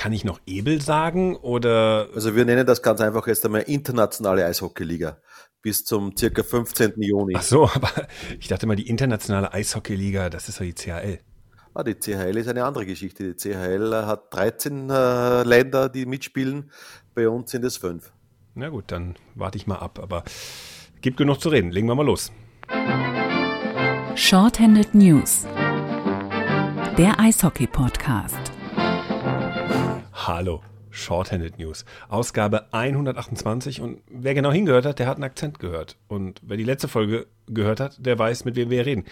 [0.00, 2.08] kann ich noch Ebel sagen oder?
[2.14, 5.18] Also wir nennen das ganz einfach jetzt einmal internationale Eishockeyliga
[5.60, 6.94] bis zum circa 15.
[7.02, 7.34] Juni.
[7.36, 7.90] Ach so, aber
[8.38, 11.18] ich dachte mal, die internationale Eishockeyliga, das ist doch die CHL.
[11.74, 13.34] Ah, die CHL ist eine andere Geschichte.
[13.34, 16.70] Die CHL hat 13 äh, Länder, die mitspielen.
[17.14, 18.10] Bei uns sind es fünf.
[18.54, 19.98] Na gut, dann warte ich mal ab.
[20.02, 20.24] Aber
[21.02, 21.72] gibt genug zu reden.
[21.72, 22.32] Legen wir mal los.
[24.14, 25.46] Shorthanded News.
[26.96, 28.59] Der Eishockey-Podcast.
[30.26, 30.60] Hallo.
[30.90, 31.86] Shorthanded News.
[32.10, 35.96] Ausgabe 128 und wer genau hingehört hat, der hat einen Akzent gehört.
[36.08, 39.06] Und wer die letzte Folge gehört hat, der weiß, mit wem wir reden.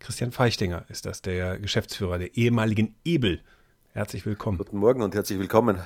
[0.00, 3.40] Christian Feichtinger ist das, der Geschäftsführer der ehemaligen Ebel.
[3.94, 4.58] Herzlich willkommen.
[4.58, 5.78] Guten Morgen und herzlich willkommen.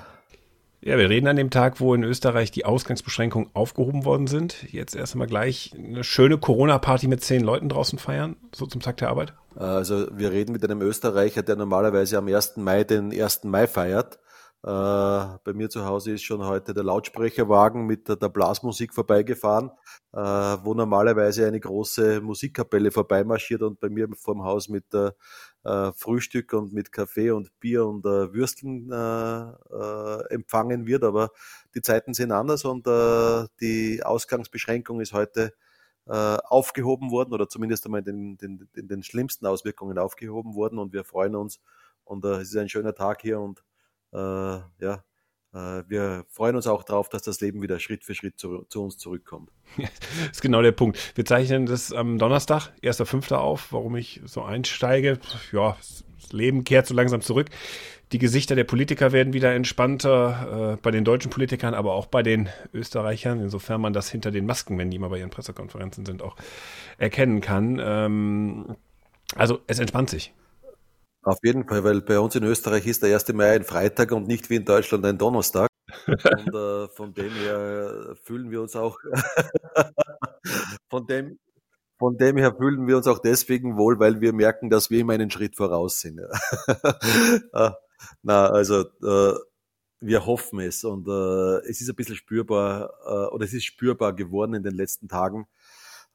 [0.80, 4.72] Ja, wir reden an dem Tag, wo in Österreich die Ausgangsbeschränkungen aufgehoben worden sind.
[4.72, 8.96] Jetzt erst einmal gleich eine schöne Corona-Party mit zehn Leuten draußen feiern, so zum Tag
[8.96, 9.34] der Arbeit.
[9.54, 12.56] Also wir reden mit einem Österreicher, der normalerweise am 1.
[12.56, 13.44] Mai den 1.
[13.44, 14.18] Mai feiert.
[14.64, 14.66] Äh,
[15.44, 19.70] bei mir zu Hause ist schon heute der Lautsprecherwagen mit der, Blasmusik vorbeigefahren,
[20.14, 25.12] äh, wo normalerweise eine große Musikkapelle vorbeimarschiert und bei mir vorm Haus mit äh,
[25.92, 28.90] Frühstück und mit Kaffee und Bier und Würsteln
[30.30, 31.04] empfangen wird.
[31.04, 31.30] Aber
[31.74, 35.54] die Zeiten sind anders und die Ausgangsbeschränkung ist heute
[36.06, 40.92] aufgehoben worden oder zumindest einmal in den, den, in den schlimmsten Auswirkungen aufgehoben worden und
[40.92, 41.60] wir freuen uns
[42.04, 43.64] und es ist ein schöner Tag hier und
[44.14, 45.04] äh, ja,
[45.52, 48.82] äh, wir freuen uns auch darauf, dass das Leben wieder Schritt für Schritt zu, zu
[48.82, 49.50] uns zurückkommt.
[49.76, 49.90] das
[50.32, 50.98] ist genau der Punkt.
[51.16, 53.34] Wir zeichnen das am Donnerstag, 1.5.
[53.34, 55.18] auf, warum ich so einsteige.
[55.52, 55.76] Ja,
[56.20, 57.50] das Leben kehrt so langsam zurück.
[58.12, 62.22] Die Gesichter der Politiker werden wieder entspannter, äh, bei den deutschen Politikern, aber auch bei
[62.22, 66.22] den Österreichern, insofern man das hinter den Masken, wenn die mal bei ihren Pressekonferenzen sind,
[66.22, 66.36] auch
[66.98, 67.80] erkennen kann.
[67.82, 68.76] Ähm,
[69.34, 70.32] also es entspannt sich.
[71.24, 73.32] Auf jeden Fall, weil bei uns in Österreich ist der 1.
[73.32, 75.68] Mai ein Freitag und nicht wie in Deutschland ein Donnerstag.
[76.06, 78.98] Und äh, von dem her fühlen wir uns auch
[80.90, 81.38] von dem
[81.98, 85.12] von dem her fühlen wir uns auch deswegen wohl, weil wir merken, dass wir immer
[85.12, 86.20] einen Schritt voraus sind.
[87.52, 87.76] Ah,
[88.22, 89.34] na, also äh,
[90.00, 94.14] wir hoffen es und äh, es ist ein bisschen spürbar äh, oder es ist spürbar
[94.14, 95.63] geworden in den letzten Tagen, äh,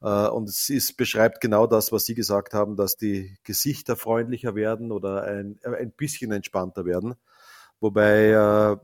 [0.00, 4.92] und es ist, beschreibt genau das, was Sie gesagt haben, dass die Gesichter freundlicher werden
[4.92, 7.16] oder ein, äh, ein bisschen entspannter werden.
[7.80, 8.76] Wobei äh,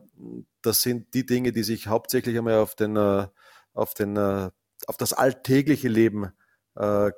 [0.62, 5.88] das sind die Dinge, die sich hauptsächlich einmal auf den, auf den, auf das alltägliche
[5.88, 6.32] Leben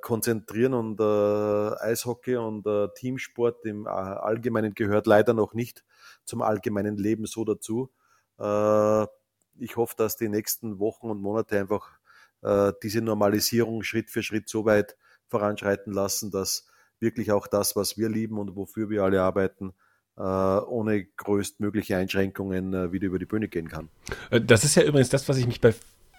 [0.03, 2.67] konzentrieren und Eishockey und
[2.97, 5.85] Teamsport im Allgemeinen gehört leider noch nicht
[6.25, 7.91] zum allgemeinen Leben so dazu.
[8.37, 11.98] ich hoffe, dass die nächsten Wochen und Monate einfach
[12.43, 14.97] äh, diese Normalisierung Schritt für Schritt so weit
[15.29, 16.67] voranschreiten lassen, dass
[17.01, 19.73] wirklich auch das, was wir lieben und wofür wir alle arbeiten,
[20.17, 23.89] äh, ohne größtmögliche Einschränkungen äh, wieder über die Bühne gehen kann.
[24.31, 25.75] Das ist ja übrigens das, was ich mich bei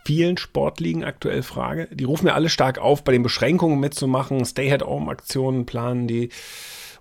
[0.05, 1.87] vielen Sportligen aktuell frage.
[1.91, 6.29] Die rufen ja alle stark auf, bei den Beschränkungen mitzumachen, Stay-at-Home-Aktionen planen die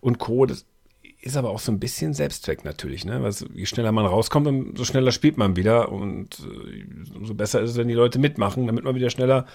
[0.00, 0.46] und Co.
[0.46, 0.66] Das
[1.28, 3.04] ist aber auch so ein bisschen Selbstzweck natürlich.
[3.04, 3.22] Ne?
[3.22, 5.92] Was, je schneller man rauskommt, umso schneller spielt man wieder.
[5.92, 9.46] Und äh, umso besser ist es, wenn die Leute mitmachen, damit man wieder schneller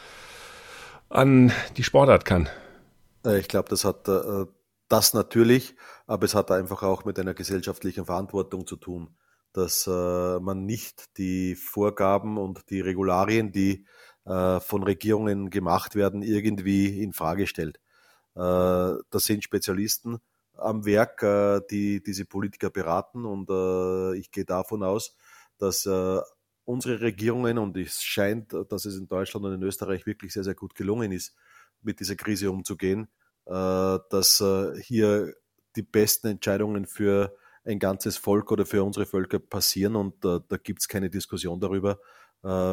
[1.09, 2.49] an die Sportart kann.
[3.25, 4.45] Äh, ich glaube, das hat äh,
[4.87, 5.75] das natürlich,
[6.07, 9.09] aber es hat einfach auch mit einer gesellschaftlichen Verantwortung zu tun,
[9.51, 13.85] dass äh, man nicht die Vorgaben und die Regularien, die
[14.25, 17.77] äh, von Regierungen gemacht werden, irgendwie in Frage stellt.
[18.35, 20.19] Äh, das sind Spezialisten
[20.63, 23.25] am Werk, äh, die diese Politiker beraten.
[23.25, 25.15] Und äh, ich gehe davon aus,
[25.57, 26.19] dass äh,
[26.65, 30.55] unsere Regierungen, und es scheint, dass es in Deutschland und in Österreich wirklich sehr, sehr
[30.55, 31.35] gut gelungen ist,
[31.81, 33.09] mit dieser Krise umzugehen,
[33.45, 34.41] dass
[34.83, 35.33] hier
[35.75, 37.35] die besten Entscheidungen für
[37.65, 41.99] ein ganzes Volk oder für unsere Völker passieren und da gibt es keine Diskussion darüber.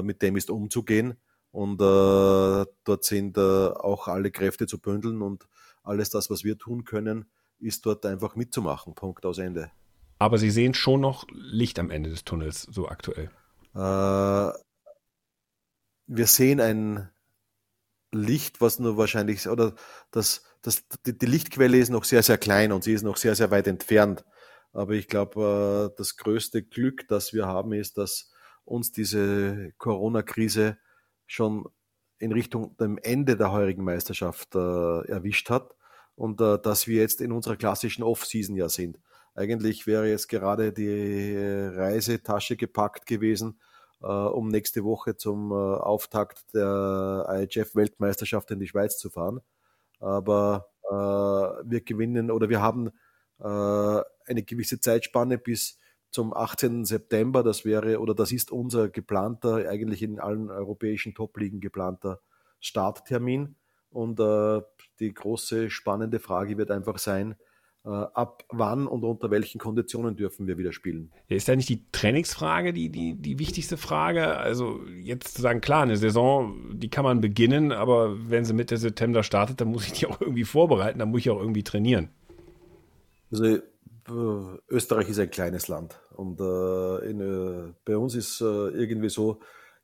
[0.04, 1.16] mit dem ist umzugehen
[1.50, 5.48] und dort sind auch alle Kräfte zu bündeln und
[5.82, 7.26] alles das, was wir tun können,
[7.60, 8.94] ist dort einfach mitzumachen.
[8.94, 9.70] Punkt aus Ende.
[10.18, 13.30] Aber Sie sehen schon noch Licht am Ende des Tunnels, so aktuell.
[13.74, 14.52] Äh,
[16.06, 17.08] wir sehen ein
[18.12, 19.74] Licht, was nur wahrscheinlich, oder
[20.10, 23.34] das, das, die, die, Lichtquelle ist noch sehr, sehr klein und sie ist noch sehr,
[23.34, 24.24] sehr weit entfernt.
[24.72, 28.30] Aber ich glaube, äh, das größte Glück, das wir haben, ist, dass
[28.64, 30.78] uns diese Corona-Krise
[31.26, 31.66] schon
[32.18, 35.74] in Richtung dem Ende der heurigen Meisterschaft äh, erwischt hat
[36.20, 38.98] und äh, dass wir jetzt in unserer klassischen Off-Season ja sind.
[39.34, 43.58] Eigentlich wäre jetzt gerade die Reisetasche gepackt gewesen,
[44.02, 49.40] äh, um nächste Woche zum äh, Auftakt der IHF-Weltmeisterschaft in die Schweiz zu fahren.
[49.98, 52.88] Aber äh, wir gewinnen oder wir haben
[53.38, 55.78] äh, eine gewisse Zeitspanne bis
[56.10, 56.84] zum 18.
[56.84, 57.42] September.
[57.42, 62.20] Das wäre oder das ist unser geplanter, eigentlich in allen europäischen Top-Ligen geplanter
[62.60, 63.56] Starttermin.
[63.90, 64.60] Und äh,
[65.00, 67.34] die große spannende Frage wird einfach sein,
[67.84, 71.10] äh, ab wann und unter welchen Konditionen dürfen wir wieder spielen.
[71.28, 74.36] Ja, ist da nicht die Trainingsfrage die, die, die wichtigste Frage?
[74.36, 78.76] Also jetzt zu sagen, klar, eine Saison, die kann man beginnen, aber wenn sie Mitte
[78.76, 82.10] September startet, dann muss ich die auch irgendwie vorbereiten, dann muss ich auch irgendwie trainieren.
[83.32, 83.60] Also äh,
[84.68, 89.40] Österreich ist ein kleines Land und äh, in, äh, bei uns ist äh, irgendwie so,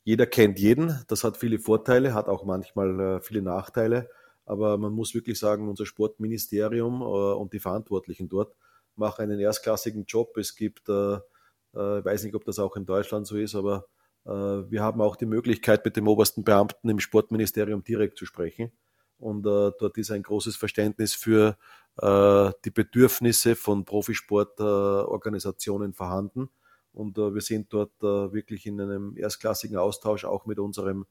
[0.06, 4.08] jeder kennt jeden, das hat viele Vorteile, hat auch manchmal äh, viele Nachteile.
[4.44, 8.54] Aber man muss wirklich sagen, unser Sportministerium äh, und die Verantwortlichen dort
[8.94, 10.36] machen einen erstklassigen Job.
[10.36, 13.86] Es gibt, äh, äh, ich weiß nicht, ob das auch in Deutschland so ist, aber
[14.28, 18.72] wir haben auch die Möglichkeit, mit dem obersten Beamten im Sportministerium direkt zu sprechen.
[19.18, 21.56] Und dort ist ein großes Verständnis für
[22.02, 26.50] die Bedürfnisse von Profisportorganisationen vorhanden.
[26.96, 31.04] Und wir sind dort wirklich in einem erstklassigen Austausch auch mit unserem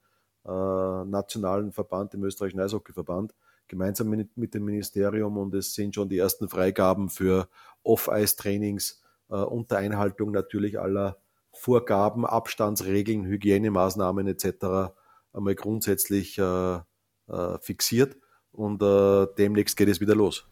[0.45, 3.33] äh, nationalen Verband, dem österreichischen Eishockeyverband,
[3.67, 7.49] gemeinsam mit, mit, dem Ministerium und es sind schon die ersten Freigaben für
[7.81, 11.17] Off-Ice-Trainings äh, unter Einhaltung natürlich aller
[11.51, 14.93] Vorgaben, Abstandsregeln, Hygienemaßnahmen etc.
[15.33, 18.15] einmal grundsätzlich äh, äh, fixiert
[18.51, 20.45] und äh, demnächst geht es wieder los.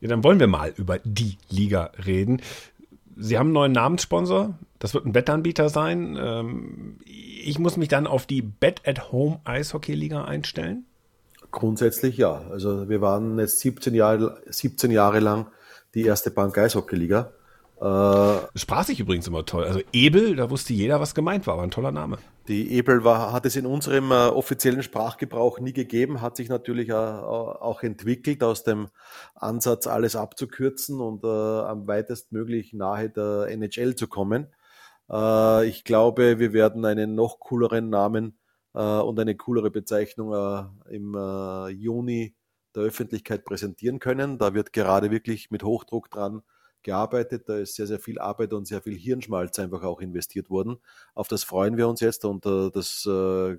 [0.00, 2.40] Ja, dann wollen wir mal über die Liga reden.
[3.20, 4.58] Sie haben einen neuen Namenssponsor.
[4.78, 6.18] Das wird ein Wettanbieter sein.
[6.18, 10.86] Ähm, ich muss mich dann auf die Bet-at-Home Eishockey-Liga einstellen?
[11.50, 12.42] Grundsätzlich ja.
[12.50, 15.48] Also wir waren jetzt 17 Jahre, 17 Jahre lang
[15.94, 17.32] die erste Bank Eishockey-Liga.
[17.80, 19.64] Äh, sprach sich übrigens immer toll.
[19.64, 22.18] Also Ebel, da wusste jeder, was gemeint war, war ein toller Name.
[22.46, 26.90] Die Ebel war, hat es in unserem äh, offiziellen Sprachgebrauch nie gegeben, hat sich natürlich
[26.90, 28.88] äh, auch entwickelt aus dem
[29.34, 34.48] Ansatz, alles abzukürzen und äh, am weitestmöglich nahe der NHL zu kommen.
[35.10, 38.38] Äh, ich glaube, wir werden einen noch cooleren Namen
[38.74, 40.34] äh, und eine coolere Bezeichnung
[40.90, 41.14] im
[41.70, 42.34] Juni
[42.74, 44.36] der Öffentlichkeit präsentieren können.
[44.36, 46.42] Da wird gerade wirklich mit Hochdruck dran
[46.82, 47.48] gearbeitet.
[47.48, 50.78] Da ist sehr, sehr viel Arbeit und sehr viel Hirnschmalz einfach auch investiert worden.
[51.14, 53.58] Auf das freuen wir uns jetzt und äh, das äh,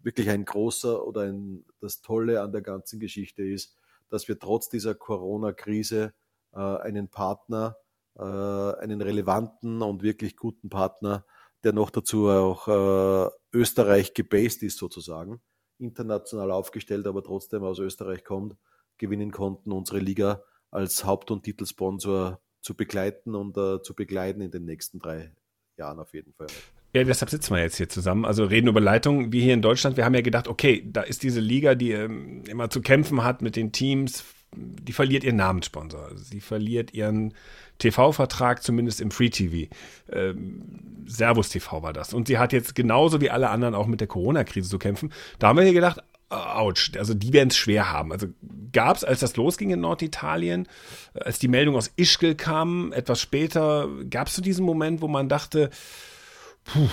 [0.00, 3.76] wirklich ein großer oder ein, das Tolle an der ganzen Geschichte ist,
[4.08, 6.12] dass wir trotz dieser Corona-Krise
[6.52, 7.76] äh, einen Partner,
[8.16, 11.24] äh, einen relevanten und wirklich guten Partner,
[11.64, 15.40] der noch dazu auch äh, Österreich gebased ist sozusagen,
[15.78, 18.56] international aufgestellt, aber trotzdem aus Österreich kommt,
[18.98, 20.42] gewinnen konnten, unsere Liga
[20.72, 25.32] als Haupt- und Titelsponsor zu begleiten und äh, zu begleiten in den nächsten drei
[25.76, 26.48] Jahren auf jeden Fall.
[26.94, 28.24] Ja, deshalb sitzen wir jetzt hier zusammen.
[28.24, 29.32] Also reden über Leitung.
[29.32, 32.44] Wir hier in Deutschland, wir haben ja gedacht, okay, da ist diese Liga, die ähm,
[32.46, 34.24] immer zu kämpfen hat mit den Teams,
[34.54, 36.10] die verliert ihren Namenssponsor.
[36.16, 37.32] Sie verliert ihren
[37.78, 39.74] TV-Vertrag, zumindest im Free TV.
[40.10, 42.12] Ähm, Servus TV war das.
[42.12, 45.12] Und sie hat jetzt genauso wie alle anderen auch mit der Corona-Krise zu kämpfen.
[45.38, 46.02] Da haben wir hier gedacht,
[46.32, 48.12] ouch, also die werden es schwer haben.
[48.12, 48.28] Also
[48.72, 50.66] gab es, als das losging in Norditalien,
[51.14, 55.28] als die Meldung aus Ischgl kam, etwas später, gab es so diesen Moment, wo man
[55.28, 55.70] dachte,
[56.64, 56.88] puh,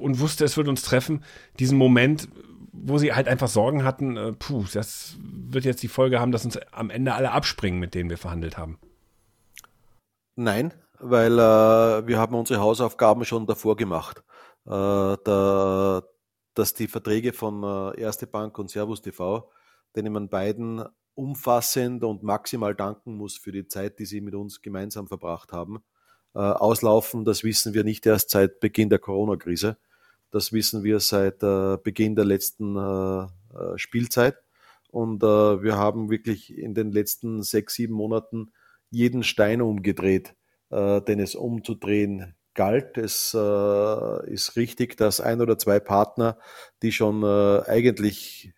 [0.00, 1.24] und wusste, es wird uns treffen,
[1.58, 2.28] diesen Moment,
[2.72, 6.44] wo sie halt einfach Sorgen hatten, äh, puh, das wird jetzt die Folge haben, dass
[6.44, 8.78] uns am Ende alle abspringen, mit denen wir verhandelt haben.
[10.36, 14.22] Nein, weil äh, wir haben unsere Hausaufgaben schon davor gemacht.
[14.66, 16.02] Äh, da,
[16.56, 19.50] dass die Verträge von äh, Erste Bank und Servus TV,
[19.94, 20.82] denen man beiden
[21.14, 25.82] umfassend und maximal danken muss für die Zeit, die sie mit uns gemeinsam verbracht haben,
[26.34, 27.24] äh, auslaufen.
[27.24, 29.76] Das wissen wir nicht erst seit Beginn der Corona-Krise.
[30.30, 33.28] Das wissen wir seit äh, Beginn der letzten
[33.76, 34.36] Spielzeit.
[34.90, 38.52] Und wir haben wirklich in den letzten sechs, sieben Monaten
[38.90, 40.34] jeden Stein umgedreht,
[40.70, 42.98] den es umzudrehen galt.
[42.98, 46.38] Es äh, ist richtig, dass ein oder zwei Partner,
[46.82, 48.52] die schon äh, eigentlich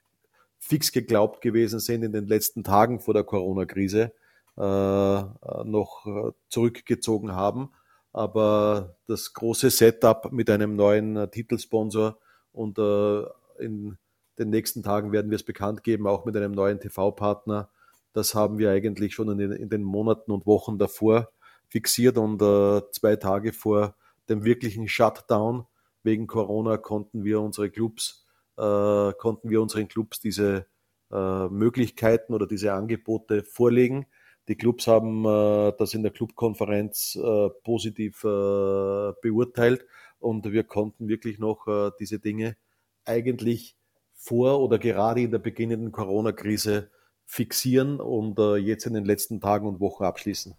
[0.59, 4.13] fix geglaubt gewesen sind in den letzten Tagen vor der Corona-Krise,
[4.57, 7.73] äh, noch äh, zurückgezogen haben.
[8.13, 12.19] Aber das große Setup mit einem neuen äh, Titelsponsor
[12.53, 13.23] und äh,
[13.59, 13.99] in
[14.39, 17.71] den nächsten Tagen werden wir es bekannt geben, auch mit einem neuen TV-Partner.
[18.13, 21.29] Das haben wir eigentlich schon in den, in den Monaten und Wochen davor
[21.69, 23.97] fixiert und äh, zwei Tage vor
[24.29, 25.67] dem wirklichen Shutdown
[26.03, 30.67] wegen Corona konnten wir unsere Clubs, äh, konnten wir unseren Clubs diese
[31.11, 34.07] äh, Möglichkeiten oder diese Angebote vorlegen.
[34.49, 39.85] Die Clubs haben äh, das in der Clubkonferenz äh, positiv äh, beurteilt
[40.19, 42.57] und wir konnten wirklich noch äh, diese Dinge
[43.05, 43.77] eigentlich
[44.15, 46.91] vor oder gerade in der beginnenden Corona-Krise
[47.25, 50.55] fixieren und jetzt in den letzten Tagen und Wochen abschließen.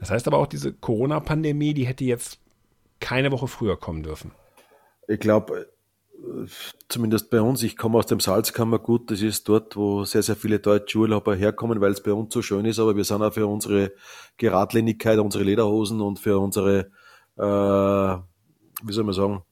[0.00, 2.38] Das heißt aber auch, diese Corona-Pandemie, die hätte jetzt
[3.00, 4.32] keine Woche früher kommen dürfen.
[5.08, 5.68] Ich glaube,
[6.88, 10.58] zumindest bei uns, ich komme aus dem Salzkammergut, das ist dort, wo sehr, sehr viele
[10.58, 13.46] deutsche Urlauber herkommen, weil es bei uns so schön ist, aber wir sind auch für
[13.46, 13.92] unsere
[14.36, 16.90] Geradlinigkeit, unsere Lederhosen und für unsere,
[17.36, 19.42] äh, wie soll man sagen,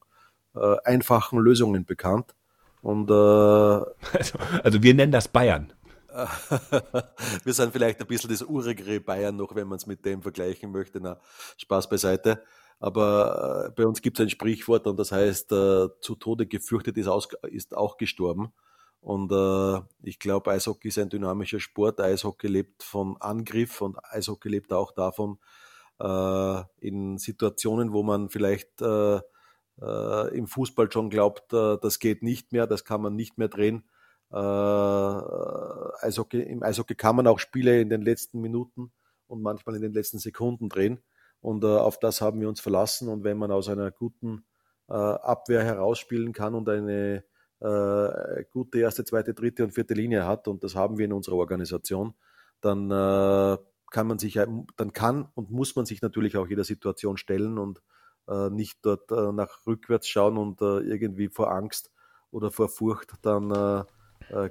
[0.55, 2.33] äh, einfachen Lösungen bekannt.
[2.81, 5.73] Und, äh, also, also wir nennen das Bayern.
[7.43, 10.71] wir sind vielleicht ein bisschen das urigere Bayern noch, wenn man es mit dem vergleichen
[10.71, 10.99] möchte.
[11.01, 11.19] Na,
[11.57, 12.43] Spaß beiseite.
[12.79, 16.97] Aber äh, bei uns gibt es ein Sprichwort und das heißt, äh, zu Tode gefürchtet
[16.97, 18.53] ist, aus, ist auch gestorben.
[18.99, 21.99] Und äh, ich glaube, Eishockey ist ein dynamischer Sport.
[21.99, 25.39] Eishockey lebt von Angriff und Eishockey lebt auch davon,
[25.99, 29.21] äh, in Situationen, wo man vielleicht äh,
[29.81, 33.83] äh, im Fußball schon glaubt, das geht nicht mehr, das kann man nicht mehr drehen.
[34.33, 38.91] Eishockey, Im Eishockey kann man auch Spiele in den letzten Minuten
[39.27, 40.99] und manchmal in den letzten Sekunden drehen.
[41.39, 43.09] Und äh, auf das haben wir uns verlassen.
[43.09, 44.45] Und wenn man aus einer guten
[44.89, 47.23] äh, Abwehr herausspielen kann und eine
[47.59, 51.35] äh, gute erste, zweite, dritte und vierte Linie hat, und das haben wir in unserer
[51.35, 52.13] Organisation,
[52.61, 53.57] dann äh,
[53.91, 57.81] kann man sich, dann kann und muss man sich natürlich auch jeder Situation stellen und
[58.27, 61.91] äh, nicht dort äh, nach rückwärts schauen und irgendwie vor Angst
[62.31, 63.85] oder vor Furcht dann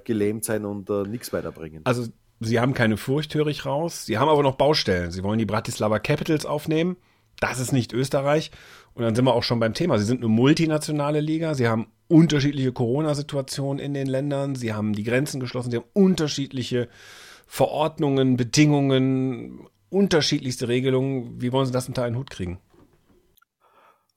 [0.03, 1.81] gelähmt sein und nichts weiterbringen.
[1.83, 2.07] Also
[2.45, 4.05] Sie haben keine Furcht, höre ich raus.
[4.05, 5.11] Sie haben aber noch Baustellen.
[5.11, 6.97] Sie wollen die Bratislava Capitals aufnehmen.
[7.39, 8.51] Das ist nicht Österreich.
[8.93, 9.97] Und dann sind wir auch schon beim Thema.
[9.97, 11.55] Sie sind eine multinationale Liga.
[11.55, 14.55] Sie haben unterschiedliche Corona-Situationen in den Ländern.
[14.55, 15.71] Sie haben die Grenzen geschlossen.
[15.71, 16.89] Sie haben unterschiedliche
[17.47, 21.41] Verordnungen, Bedingungen, unterschiedlichste Regelungen.
[21.41, 22.59] Wie wollen Sie das unter einen Hut kriegen?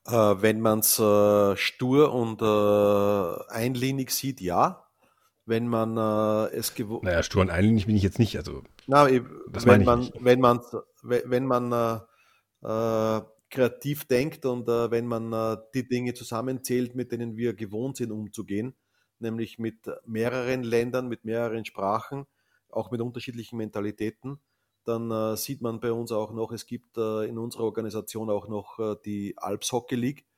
[0.07, 4.86] Äh, wenn man es äh, stur und äh, einlinig sieht, ja
[5.47, 7.05] wenn man äh, es gewohnt.
[7.05, 8.37] Naja, stur und bin ich jetzt nicht.
[8.37, 9.09] Also, Na,
[9.49, 10.61] das wenn, man, wenn man,
[11.03, 11.99] wenn man äh,
[12.69, 17.97] äh, kreativ denkt und äh, wenn man äh, die Dinge zusammenzählt, mit denen wir gewohnt
[17.97, 18.75] sind, umzugehen,
[19.21, 22.26] nämlich mit mehreren Ländern, mit mehreren Sprachen,
[22.69, 24.41] auch mit unterschiedlichen Mentalitäten,
[24.85, 28.79] dann äh, sieht man bei uns auch noch, es gibt in unserer Organisation auch noch
[29.05, 30.36] die Alps Hockey League äh,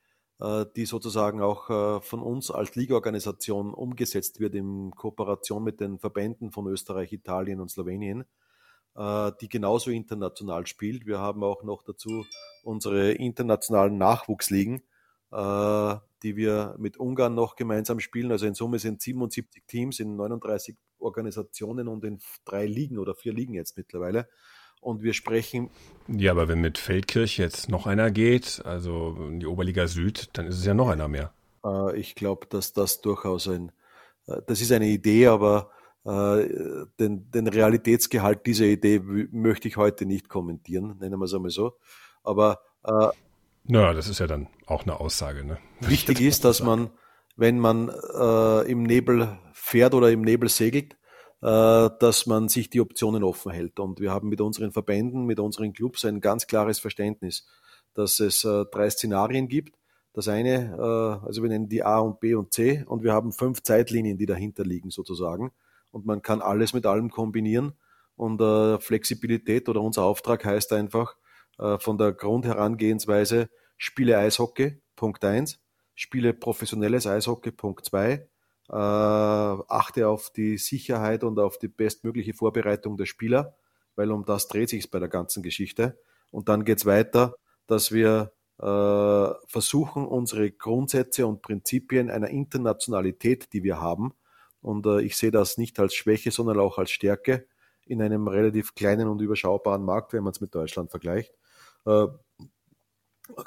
[0.77, 6.53] die sozusagen auch äh, von uns als Ligaorganisation umgesetzt wird in Kooperation mit den Verbänden
[6.53, 8.25] von Österreich, Italien und Slowenien,
[8.95, 11.07] äh, die genauso international spielt.
[11.07, 12.25] Wir haben auch noch dazu
[12.63, 14.83] unsere internationalen Nachwuchsligen,
[15.31, 18.33] die wir mit Ungarn noch gemeinsam spielen.
[18.33, 23.35] Also in Summe sind 77 Teams in 39 Organisationen und in drei Ligen oder vier
[23.35, 24.27] Ligen jetzt mittlerweile.
[24.81, 25.71] Und wir sprechen.
[26.07, 30.47] Ja, aber wenn mit Feldkirch jetzt noch einer geht, also in die Oberliga Süd, dann
[30.47, 31.33] ist es ja noch einer mehr.
[31.65, 33.73] Äh, ich glaube, dass das durchaus ein,
[34.27, 35.71] äh, das ist eine Idee, aber
[36.05, 36.49] äh,
[36.99, 41.75] den, den Realitätsgehalt dieser Idee möchte ich heute nicht kommentieren, nennen wir es einmal so.
[42.23, 43.09] Aber äh,
[43.65, 45.45] naja, das ist ja dann auch eine Aussage.
[45.45, 45.59] Ne?
[45.81, 46.91] Wichtig ist, dass man,
[47.37, 50.97] wenn man äh, im Nebel fährt oder im Nebel segelt,
[51.41, 53.79] dass man sich die Optionen offen hält.
[53.79, 57.47] Und wir haben mit unseren Verbänden, mit unseren Clubs ein ganz klares Verständnis,
[57.95, 59.77] dass es äh, drei Szenarien gibt.
[60.15, 63.33] Das eine, äh, also wir nennen die A und B und C und wir haben
[63.33, 65.53] fünf Zeitlinien, die dahinter liegen sozusagen.
[65.93, 67.73] Und man kann alles mit allem kombinieren.
[68.17, 68.41] Und
[68.83, 71.15] Flexibilität oder unser Auftrag heißt einfach
[71.79, 75.61] von der Grundherangehensweise Spiele Eishockey, Punkt eins,
[75.95, 78.29] Spiele professionelles Eishockey, Punkt zwei
[78.69, 83.57] äh, achte auf die Sicherheit und auf die bestmögliche Vorbereitung der Spieler,
[83.97, 85.99] weil um das dreht sich bei der ganzen Geschichte.
[86.31, 87.35] Und dann geht es weiter,
[87.67, 94.15] dass wir äh, versuchen, unsere Grundsätze und Prinzipien einer Internationalität, die wir haben,
[94.61, 97.47] und äh, ich sehe das nicht als Schwäche, sondern auch als Stärke
[97.87, 101.33] in einem relativ kleinen und überschaubaren Markt, wenn man es mit Deutschland vergleicht,
[101.87, 102.07] äh,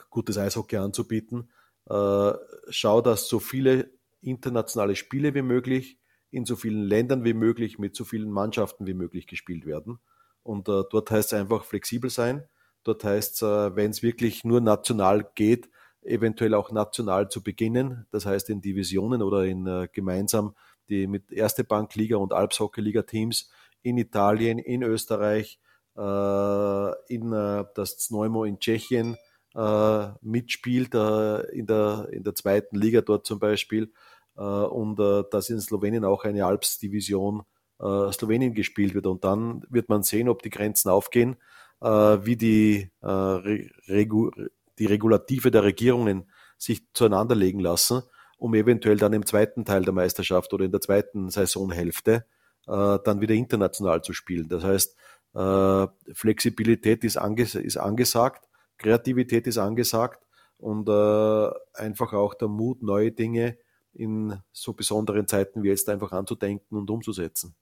[0.09, 1.51] gutes Eishockey anzubieten.
[1.89, 2.31] Äh,
[2.69, 5.99] schau, dass so viele internationale Spiele wie möglich,
[6.29, 9.99] in so vielen Ländern wie möglich, mit so vielen Mannschaften wie möglich gespielt werden.
[10.43, 12.45] Und äh, dort heißt es einfach flexibel sein.
[12.83, 15.69] Dort heißt es, äh, wenn es wirklich nur national geht,
[16.03, 18.07] eventuell auch national zu beginnen.
[18.11, 20.55] Das heißt in Divisionen oder in äh, gemeinsam
[20.89, 23.49] die mit Erste Bank Liga und Alps Hockey Liga Teams
[23.81, 25.59] in Italien, in Österreich,
[25.97, 29.17] äh, in äh, das Znojmo in Tschechien
[29.55, 33.91] äh, mitspielt, in, der, in der zweiten Liga dort zum Beispiel
[34.39, 37.41] und äh, dass in Slowenien auch eine Alps-Division
[37.79, 39.07] äh, Slowenien gespielt wird.
[39.07, 41.37] Und dann wird man sehen, ob die Grenzen aufgehen,
[41.79, 44.29] wie die, Regu
[44.77, 48.03] die Regulative der Regierungen sich zueinander legen lassen,
[48.37, 52.25] um eventuell dann im zweiten Teil der Meisterschaft oder in der zweiten Saisonhälfte
[52.67, 54.47] dann wieder international zu spielen.
[54.47, 54.95] Das heißt,
[55.33, 62.83] Äh, Flexibilität ist, anges ist angesagt, Kreativität ist angesagt und äh, einfach auch der Mut,
[62.83, 63.57] neue Dinge
[63.93, 67.55] in so besonderen Zeiten wie jetzt einfach anzudenken und umzusetzen.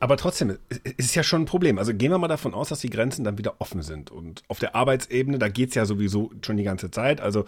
[0.00, 1.78] Aber trotzdem, es ist ja schon ein Problem.
[1.78, 4.10] Also gehen wir mal davon aus, dass die Grenzen dann wieder offen sind.
[4.10, 7.20] Und auf der Arbeitsebene, da geht es ja sowieso schon die ganze Zeit.
[7.20, 7.44] Also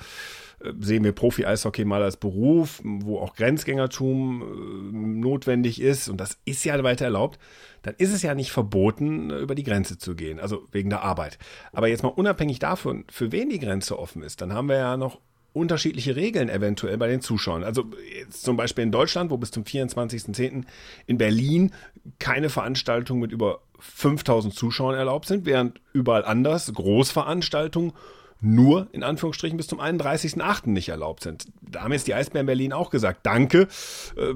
[0.60, 6.08] äh, sehen wir Profi-Eishockey mal als Beruf, wo auch Grenzgängertum äh, notwendig ist.
[6.08, 7.38] Und das ist ja weiter erlaubt.
[7.82, 10.40] Dann ist es ja nicht verboten, äh, über die Grenze zu gehen.
[10.40, 11.38] Also wegen der Arbeit.
[11.72, 14.96] Aber jetzt mal unabhängig davon, für wen die Grenze offen ist, dann haben wir ja
[14.96, 15.20] noch
[15.56, 17.64] unterschiedliche Regeln eventuell bei den Zuschauern.
[17.64, 17.84] Also
[18.30, 20.64] zum Beispiel in Deutschland, wo bis zum 24.10.
[21.06, 21.72] in Berlin
[22.18, 27.92] keine Veranstaltungen mit über 5000 Zuschauern erlaubt sind, während überall anders Großveranstaltungen
[28.40, 30.68] nur in Anführungsstrichen bis zum 31.08.
[30.68, 31.46] nicht erlaubt sind.
[31.62, 33.68] Da haben jetzt die Eisbären Berlin auch gesagt, danke.
[34.16, 34.34] Äh,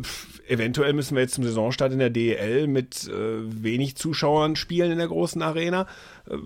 [0.52, 3.12] eventuell müssen wir jetzt zum Saisonstart in der DEL mit äh,
[3.62, 5.86] wenig Zuschauern spielen in der großen Arena.
[6.28, 6.36] Äh,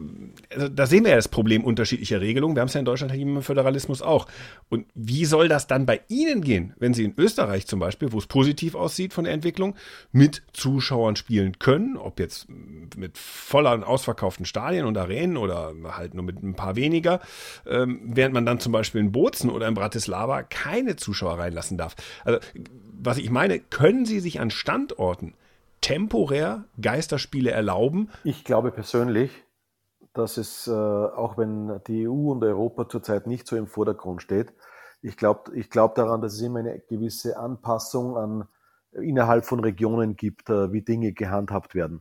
[0.54, 2.56] also da sehen wir ja das Problem unterschiedlicher Regelungen.
[2.56, 4.26] Wir haben es ja in Deutschland im Föderalismus auch.
[4.68, 8.18] Und wie soll das dann bei Ihnen gehen, wenn Sie in Österreich zum Beispiel, wo
[8.18, 9.76] es positiv aussieht von der Entwicklung,
[10.12, 12.48] mit Zuschauern spielen können, ob jetzt
[12.96, 17.20] mit voller ausverkauften Stadien und Arenen oder halt nur mit ein paar weniger,
[17.66, 21.94] ähm, während man dann zum Beispiel in Bozen oder in Bratislava keine Zuschauer reinlassen darf.
[22.24, 22.38] Also
[23.00, 25.34] was ich meine, können Sie sich an Standorten
[25.80, 28.08] temporär Geisterspiele erlauben?
[28.24, 29.30] Ich glaube persönlich,
[30.14, 34.52] dass es, äh, auch wenn die EU und Europa zurzeit nicht so im Vordergrund steht,
[35.02, 38.48] ich glaube ich glaub daran, dass es immer eine gewisse Anpassung an
[38.92, 42.00] innerhalb von Regionen gibt, äh, wie Dinge gehandhabt werden.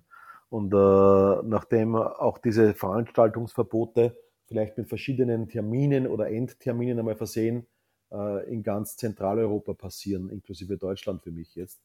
[0.50, 7.68] Und äh, nachdem auch diese Veranstaltungsverbote vielleicht mit verschiedenen Terminen oder Endterminen einmal versehen
[8.14, 11.82] äh, in ganz Zentraleuropa passieren, inklusive Deutschland für mich jetzt,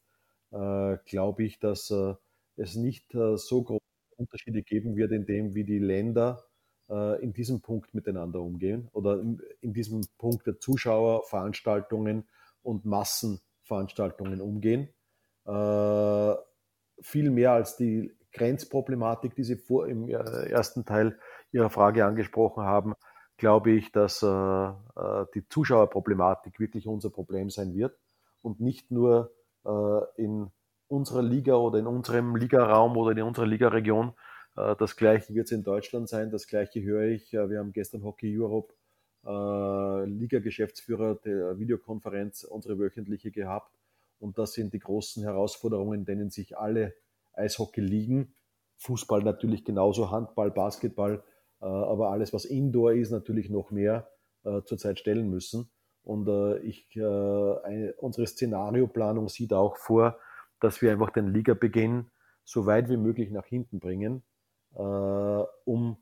[0.51, 2.13] äh, glaube ich, dass äh,
[2.55, 3.79] es nicht so große
[4.17, 6.43] Unterschiede geben wird in dem, wie die Länder
[7.21, 9.41] in diesem Punkt miteinander umgehen oder in,
[9.73, 12.27] diesem Punkt der Zuschauerveranstaltungen
[12.63, 14.89] und Massenveranstaltungen umgehen.
[16.99, 21.17] Viel mehr als die Grenzproblematik, die Sie vor im ersten Teil
[21.51, 22.93] Ihrer Frage angesprochen haben,
[23.37, 27.97] glaube ich, dass äh, äh, die Zuschauerproblematik wirklich unser Problem sein wird
[28.41, 29.31] und nicht nur
[29.65, 30.51] äh, in
[30.87, 34.13] unserer Liga oder in unserem Ligaraum oder in unserer Ligaregion.
[34.55, 37.33] Äh, das gleiche wird es in Deutschland sein, das gleiche höre ich.
[37.33, 38.73] Äh, wir haben gestern Hockey Europe
[39.25, 43.73] äh, Liga-Geschäftsführer der Videokonferenz, unsere wöchentliche gehabt.
[44.19, 46.93] Und das sind die großen Herausforderungen, denen sich alle
[47.33, 48.33] Eishockey liegen.
[48.77, 51.23] Fußball natürlich genauso, Handball, Basketball,
[51.59, 54.09] aber alles, was Indoor ist, natürlich noch mehr
[54.43, 55.69] äh, zurzeit stellen müssen.
[56.03, 60.17] Und äh, ich, eine, unsere Szenarioplanung sieht auch vor,
[60.61, 62.09] dass wir einfach den Ligabeginn
[62.43, 64.23] so weit wie möglich nach hinten bringen,
[64.71, 65.97] um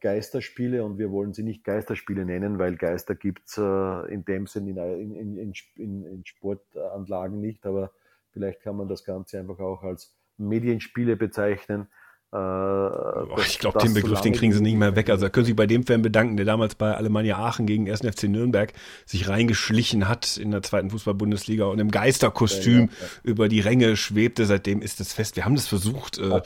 [0.00, 4.76] Geisterspiele, und wir wollen sie nicht Geisterspiele nennen, weil Geister gibt's in dem Sinn in,
[4.76, 5.36] in,
[5.76, 7.92] in, in, Sportanlagen nicht, aber
[8.30, 11.88] vielleicht kann man das Ganze einfach auch als Medienspiele bezeichnen,
[12.32, 15.10] äh, ich glaube, den Begriff, den kriegen sie nicht mehr weg.
[15.10, 17.90] Also da können Sie sich bei dem Fan bedanken, der damals bei Alemannia Aachen gegen
[17.90, 18.00] 1.
[18.00, 18.72] FC Nürnberg
[19.04, 23.08] sich reingeschlichen hat in der zweiten Fußball-Bundesliga und im Geisterkostüm ja, ja.
[23.22, 24.46] über die Ränge schwebte.
[24.46, 25.36] Seitdem ist das fest.
[25.36, 26.40] Wir haben das versucht, äh,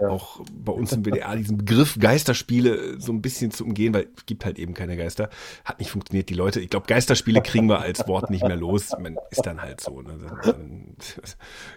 [0.00, 0.08] ja.
[0.08, 4.26] auch bei uns im WDR diesen Begriff Geisterspiele so ein bisschen zu umgehen, weil es
[4.26, 5.28] gibt halt eben keine Geister.
[5.64, 6.28] Hat nicht funktioniert.
[6.28, 8.90] Die Leute, ich glaube, Geisterspiele kriegen wir als Wort nicht mehr los.
[8.96, 10.02] Man ist dann halt so.
[10.02, 10.18] Ne?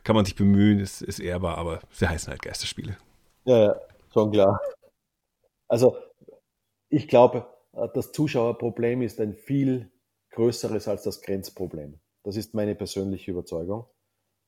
[0.03, 2.95] Kann man sich bemühen, ist, ist ehrbar, aber sie heißen halt Geisterspiele.
[3.45, 3.81] Ja, ja,
[4.11, 4.59] schon klar.
[5.67, 5.97] Also
[6.89, 9.91] ich glaube, äh, das Zuschauerproblem ist ein viel
[10.31, 11.99] größeres als das Grenzproblem.
[12.23, 13.85] Das ist meine persönliche Überzeugung,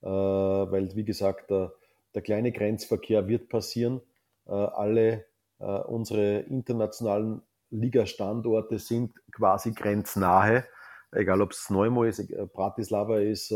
[0.01, 1.73] äh, weil, wie gesagt, der,
[2.15, 4.01] der kleine Grenzverkehr wird passieren.
[4.47, 5.25] Äh, alle
[5.59, 10.65] unsere internationalen Ligastandorte sind quasi grenznahe,
[11.11, 12.21] egal ob es Neumo ist,
[12.53, 13.51] Bratislava ist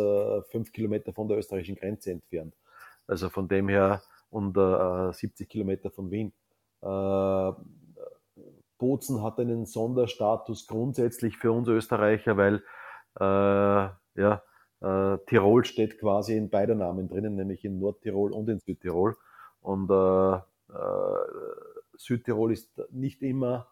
[0.49, 2.55] fünf Kilometer von der österreichischen Grenze entfernt.
[3.05, 4.01] Also von dem her
[4.31, 6.33] und äh, 70 Kilometer von Wien.
[6.81, 7.51] Äh,
[8.79, 12.63] Bozen hat einen Sonderstatus grundsätzlich für uns Österreicher, weil
[13.19, 13.89] äh,
[14.19, 14.43] ja,
[14.81, 19.15] äh, Tirol steht quasi in beider Namen drinnen, nämlich in Nordtirol und in Südtirol.
[19.61, 20.41] Und äh, äh,
[21.95, 23.67] Südtirol ist nicht immer,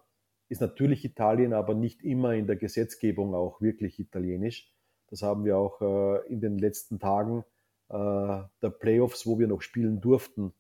[0.49, 4.71] ist natürlich Italien, aber nicht immer in der Gesetzgebung auch wirklich italienisch.
[5.09, 7.43] Das haben wir auch äh, in den letzten Tagen
[7.91, 10.53] der Playoffs, wo wir noch spielen durften,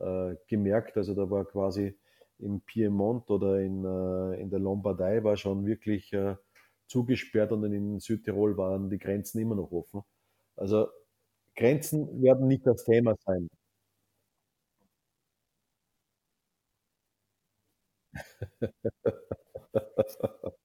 [0.00, 0.96] äh, gemerkt.
[0.96, 1.96] Also da war quasi
[2.38, 6.36] im Piemont oder in, äh, in der Lombardei war schon wirklich äh,
[6.86, 10.02] zugesperrt und in Südtirol waren die Grenzen immer noch offen.
[10.56, 10.88] Also
[11.56, 13.48] Grenzen werden nicht das Thema sein.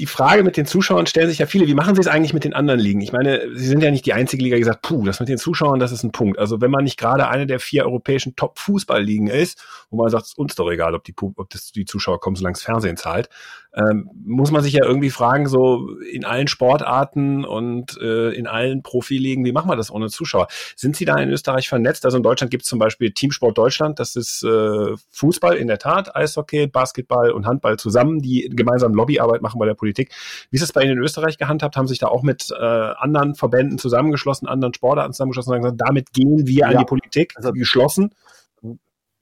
[0.00, 2.44] die Frage mit den Zuschauern stellen sich ja viele, wie machen sie es eigentlich mit
[2.44, 3.02] den anderen Ligen?
[3.02, 5.36] Ich meine, sie sind ja nicht die einzige Liga, die gesagt, puh, das mit den
[5.36, 6.38] Zuschauern, das ist ein Punkt.
[6.38, 10.30] Also wenn man nicht gerade eine der vier europäischen Top-Fußballligen ist, wo man sagt, es
[10.30, 13.28] ist uns doch egal, ob die, ob das, die Zuschauer kommen, solange das Fernsehen zahlt,
[13.74, 18.82] ähm, muss man sich ja irgendwie fragen, so in allen Sportarten und äh, in allen
[18.82, 20.48] Profiligen, wie machen wir das ohne Zuschauer?
[20.74, 22.04] Sind Sie da in Österreich vernetzt?
[22.04, 25.78] Also in Deutschland gibt es zum Beispiel Teamsport Deutschland, das ist äh, Fußball in der
[25.78, 29.89] Tat, Eishockey, Basketball und Handball zusammen, die gemeinsam Lobbyarbeit machen bei der Politik.
[29.98, 31.76] Wie ist es bei Ihnen in Österreich gehandhabt?
[31.76, 36.12] Haben sich da auch mit äh, anderen Verbänden zusammengeschlossen, anderen Sportarten zusammengeschlossen und gesagt, damit
[36.12, 38.14] gehen wir ja, an die Politik, also geschlossen?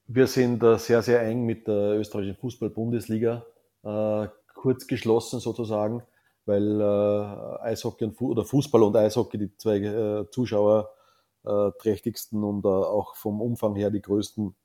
[0.07, 3.45] Wir sind äh, sehr, sehr eng mit der österreichischen Fußball-Bundesliga
[3.83, 6.01] äh, kurz geschlossen sozusagen,
[6.45, 12.69] weil äh, Eishockey und Fu oder Fußball und Eishockey die zwei äh, zuschauerträchtigsten und äh,
[12.69, 14.55] auch vom Umfang her die größten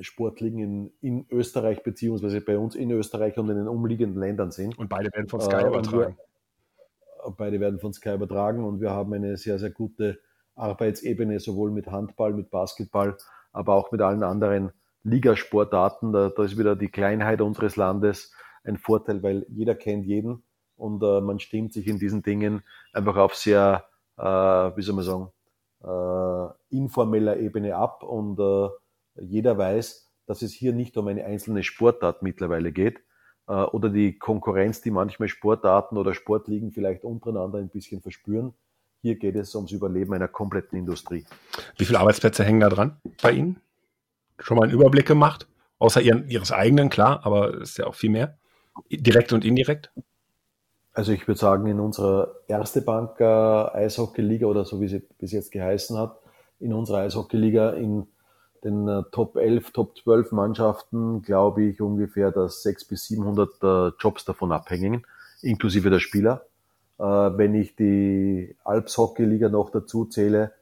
[0.00, 4.78] Sportligen in, in Österreich beziehungsweise bei uns in Österreich und in den umliegenden Ländern sind.
[4.78, 6.16] Und beide werden von Sky äh, übertragen.
[6.16, 10.18] Wir, beide werden von Sky übertragen und wir haben eine sehr, sehr gute
[10.54, 13.16] Arbeitsebene, sowohl mit Handball, mit Basketball,
[13.52, 16.12] aber auch mit allen anderen Ligasportarten.
[16.12, 18.32] Da, da ist wieder die Kleinheit unseres Landes
[18.64, 20.42] ein Vorteil, weil jeder kennt jeden
[20.76, 23.84] und äh, man stimmt sich in diesen Dingen einfach auf sehr,
[24.18, 25.32] äh, wie soll man sagen,
[25.84, 28.68] äh, informeller Ebene ab und äh,
[29.20, 33.00] jeder weiß, dass es hier nicht um eine einzelne Sportart mittlerweile geht
[33.48, 38.54] äh, oder die Konkurrenz, die manchmal Sportarten oder Sportligen vielleicht untereinander ein bisschen verspüren.
[39.02, 41.24] Hier geht es ums Überleben einer kompletten Industrie.
[41.76, 43.60] Wie viele Arbeitsplätze hängen da dran bei Ihnen?
[44.38, 45.46] Schon mal einen Überblick gemacht?
[45.78, 48.38] Außer ihren, Ihres eigenen, klar, aber es ist ja auch viel mehr.
[48.90, 49.90] Direkt und indirekt?
[50.92, 55.32] Also ich würde sagen, in unserer erste Bank äh, Eishockey-Liga oder so wie sie bis
[55.32, 56.18] jetzt geheißen hat,
[56.58, 58.06] in unserer Eishockey-Liga in
[58.66, 63.96] den äh, Top 11, Top 12 Mannschaften glaube ich ungefähr, dass 600 bis 700 äh,
[63.98, 65.06] Jobs davon abhängen,
[65.42, 66.42] inklusive der Spieler.
[66.98, 70.52] Äh, wenn ich die Alps Hockey Liga noch dazu zähle,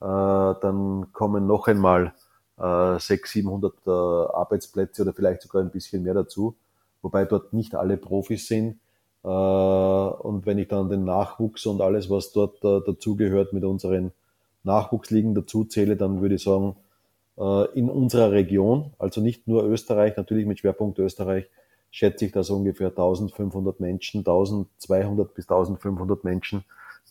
[0.00, 2.12] äh, dann kommen noch einmal
[2.58, 6.54] äh, 600, 700 äh, Arbeitsplätze oder vielleicht sogar ein bisschen mehr dazu,
[7.02, 8.78] wobei dort nicht alle Profis sind.
[9.24, 14.12] Äh, und wenn ich dann den Nachwuchs und alles, was dort äh, dazugehört, mit unseren
[14.64, 16.83] Nachwuchsligen dazu zähle, dann würde ich sagen, äh,
[17.36, 21.46] in unserer Region, also nicht nur Österreich, natürlich mit Schwerpunkt Österreich,
[21.94, 26.64] schätze ich, dass ungefähr 1500 Menschen, 1200 bis 1500 Menschen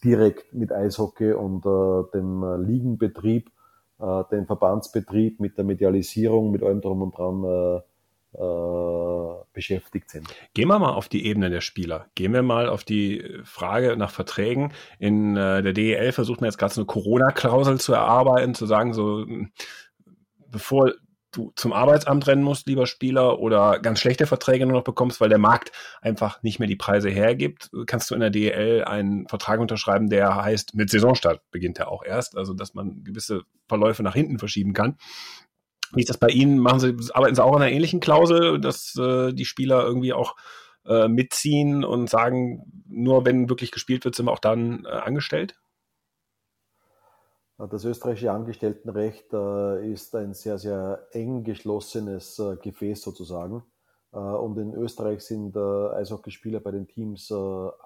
[0.03, 3.49] direkt mit Eishockey und äh, dem äh, Ligenbetrieb,
[3.99, 7.81] äh, dem Verbandsbetrieb, mit der Medialisierung, mit allem drum und dran äh,
[8.37, 10.27] äh, beschäftigt sind.
[10.53, 12.07] Gehen wir mal auf die Ebene der Spieler.
[12.15, 14.73] Gehen wir mal auf die Frage nach Verträgen.
[14.99, 18.93] In äh, der DEL versucht man jetzt gerade so eine Corona-Klausel zu erarbeiten, zu sagen,
[18.93, 19.25] so
[20.53, 20.93] bevor
[21.33, 25.29] du zum Arbeitsamt rennen musst, lieber Spieler, oder ganz schlechte Verträge nur noch bekommst, weil
[25.29, 29.59] der Markt einfach nicht mehr die Preise hergibt, kannst du in der DEL einen Vertrag
[29.59, 34.13] unterschreiben, der heißt, mit Saisonstart beginnt er auch erst, also dass man gewisse Verläufe nach
[34.13, 34.97] hinten verschieben kann.
[35.93, 36.59] Wie ist das bei Ihnen?
[36.59, 40.35] Machen Sie, arbeiten Sie auch an einer ähnlichen Klausel, dass äh, die Spieler irgendwie auch
[40.85, 45.55] äh, mitziehen und sagen, nur wenn wirklich gespielt wird, sind wir auch dann äh, angestellt?
[47.69, 53.63] Das österreichische Angestelltenrecht äh, ist ein sehr, sehr eng geschlossenes äh, Gefäß sozusagen.
[54.11, 57.31] Äh, und in Österreich sind Eishockeyspieler bei den Teams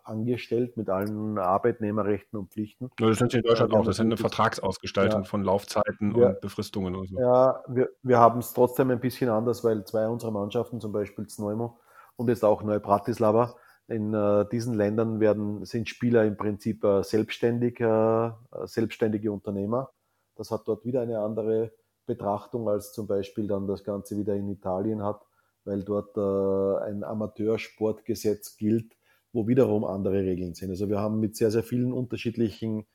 [0.03, 2.89] angestellt mit allen Arbeitnehmerrechten und Pflichten.
[2.97, 3.85] Das sind sie in Deutschland auch.
[3.85, 7.19] Das ist eine Vertragsausgestaltung ja, von Laufzeiten wir, und Befristungen oder so.
[7.19, 11.27] Ja, wir, wir haben es trotzdem ein bisschen anders, weil zwei unserer Mannschaften, zum Beispiel
[11.27, 11.79] Zneumo
[12.15, 13.55] und jetzt auch Neubratislava,
[13.87, 18.31] in äh, diesen Ländern werden, sind Spieler im Prinzip äh, selbstständig, äh,
[18.65, 19.91] selbstständige Unternehmer.
[20.35, 21.71] Das hat dort wieder eine andere
[22.05, 25.21] Betrachtung, als zum Beispiel dann das Ganze wieder in Italien hat,
[25.63, 28.95] weil dort äh, ein Amateursportgesetz gilt,
[29.33, 30.69] wo wiederum andere Regeln sind.
[30.69, 32.85] Also wir haben mit sehr, sehr vielen unterschiedlichen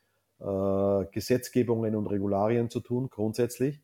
[0.40, 3.82] äh, Gesetzgebungen und Regularien zu tun, grundsätzlich.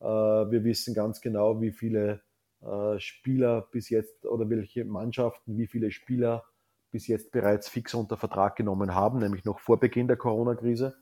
[0.00, 2.22] Äh, wir wissen ganz genau, wie viele
[2.62, 6.44] äh, Spieler bis jetzt oder welche Mannschaften, wie viele Spieler
[6.90, 10.96] bis jetzt bereits fix unter Vertrag genommen haben, nämlich noch vor Beginn der Corona-Krise.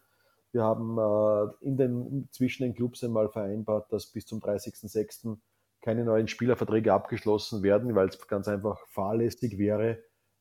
[0.52, 5.36] Wir haben äh, in den, zwischen den Clubs einmal vereinbart, dass bis zum 30.06.
[5.80, 9.98] keine neuen Spielerverträge abgeschlossen werden, weil es ganz einfach fahrlässig wäre,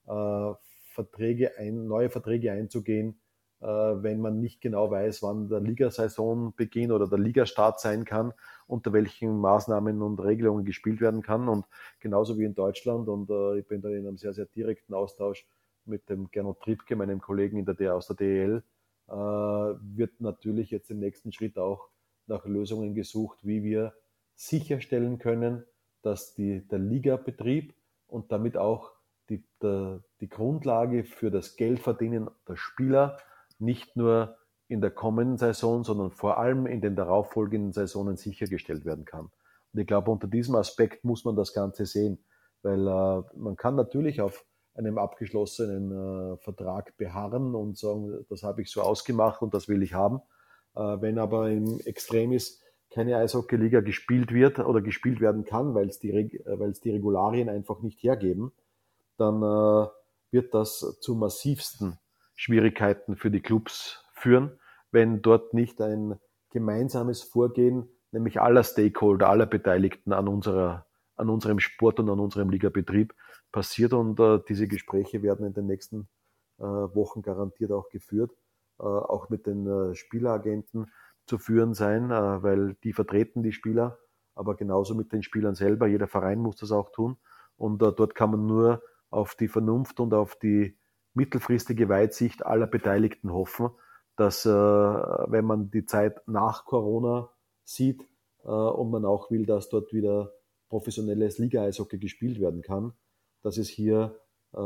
[0.08, 0.54] äh,
[0.94, 3.20] Verträge ein, neue Verträge einzugehen,
[3.66, 8.34] wenn man nicht genau weiß, wann der Ligasaison beginnt oder der Ligastart sein kann,
[8.68, 11.48] unter welchen Maßnahmen und Regelungen gespielt werden kann.
[11.48, 11.66] Und
[12.00, 15.48] genauso wie in Deutschland, und äh, ich bin da in einem sehr, sehr direkten Austausch
[15.86, 18.64] mit dem Gernot Triebke, meinem Kollegen in der, aus der DEL,
[19.08, 21.90] äh, wird natürlich jetzt im nächsten Schritt auch
[22.28, 23.94] nach Lösungen gesucht, wie wir
[24.36, 25.64] sicherstellen können,
[26.02, 27.74] dass die, der Ligabetrieb
[28.08, 28.92] und damit auch
[29.30, 33.18] die, der, die Grundlage für das Geldverdienen der Spieler
[33.64, 39.06] nicht nur in der kommenden Saison, sondern vor allem in den darauffolgenden Saisonen sichergestellt werden
[39.06, 39.30] kann.
[39.74, 42.24] Und ich glaube, unter diesem Aspekt muss man das Ganze sehen,
[42.62, 44.46] weil äh, man kann natürlich auf
[44.76, 49.84] einem abgeschlossenen äh, Vertrag beharren und sagen, das habe ich so ausgemacht und das will
[49.84, 50.22] ich haben.
[50.76, 56.00] Äh, wenn aber im Extremis keine Eishockey-Liga gespielt wird oder gespielt werden kann, weil es
[56.00, 58.52] die, äh, weil es die Regularien einfach nicht hergeben,
[59.18, 59.88] dann äh,
[60.32, 62.00] wird das zu massivsten
[62.44, 64.60] Schwierigkeiten für die Clubs führen,
[64.92, 71.60] wenn dort nicht ein gemeinsames Vorgehen, nämlich aller Stakeholder, aller Beteiligten an unserer, an unserem
[71.60, 73.14] Sport und an unserem Ligabetrieb
[73.54, 73.94] passiert.
[73.94, 76.10] Und äh, diese Gespräche werden in den nächsten
[76.60, 78.32] äh, Wochen garantiert auch geführt,
[78.78, 80.92] äh, auch mit den äh, Spieleragenten
[81.26, 84.00] zu führen sein, äh, weil die vertreten die Spieler,
[84.36, 85.88] aber genauso mit den Spielern selber.
[85.88, 87.16] Jeder Verein muss das auch tun.
[87.56, 90.78] Und äh, dort kann man nur auf die Vernunft und auf die
[91.14, 93.70] mittelfristige Weitsicht aller Beteiligten hoffen,
[94.16, 97.30] dass, äh, wenn man die Zeit nach Corona
[97.64, 98.02] sieht
[98.44, 100.34] äh, und man auch will, dass dort wieder
[100.70, 102.94] professionelles Liga-Eishockey gespielt werden kann,
[103.42, 104.20] dass es hier
[104.54, 104.58] äh,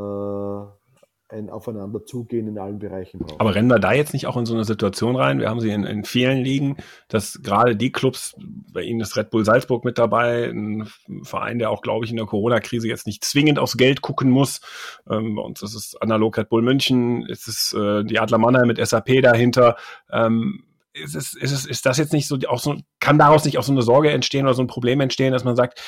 [1.30, 3.40] ein Aufeinanderzugehen in allen Bereichen braucht.
[3.42, 5.40] Aber rennen wir da jetzt nicht auch in so eine Situation rein?
[5.40, 6.78] Wir haben sie in, in vielen Ligen,
[7.10, 8.36] dass gerade die Clubs,
[8.72, 10.88] bei Ihnen ist Red Bull Salzburg mit dabei, ein
[11.24, 14.62] Verein, der auch, glaube ich, in der Corona-Krise jetzt nicht zwingend aufs Geld gucken muss.
[15.10, 18.68] Ähm, bei uns ist es analog Red Bull München, es ist äh, die Adler Mannheim
[18.68, 19.76] mit SAP dahinter.
[20.10, 20.64] Ähm,
[20.94, 23.64] ist, es, ist, es, ist das jetzt nicht so, auch so, kann daraus nicht auch
[23.64, 25.82] so eine Sorge entstehen oder so ein Problem entstehen, dass man sagt,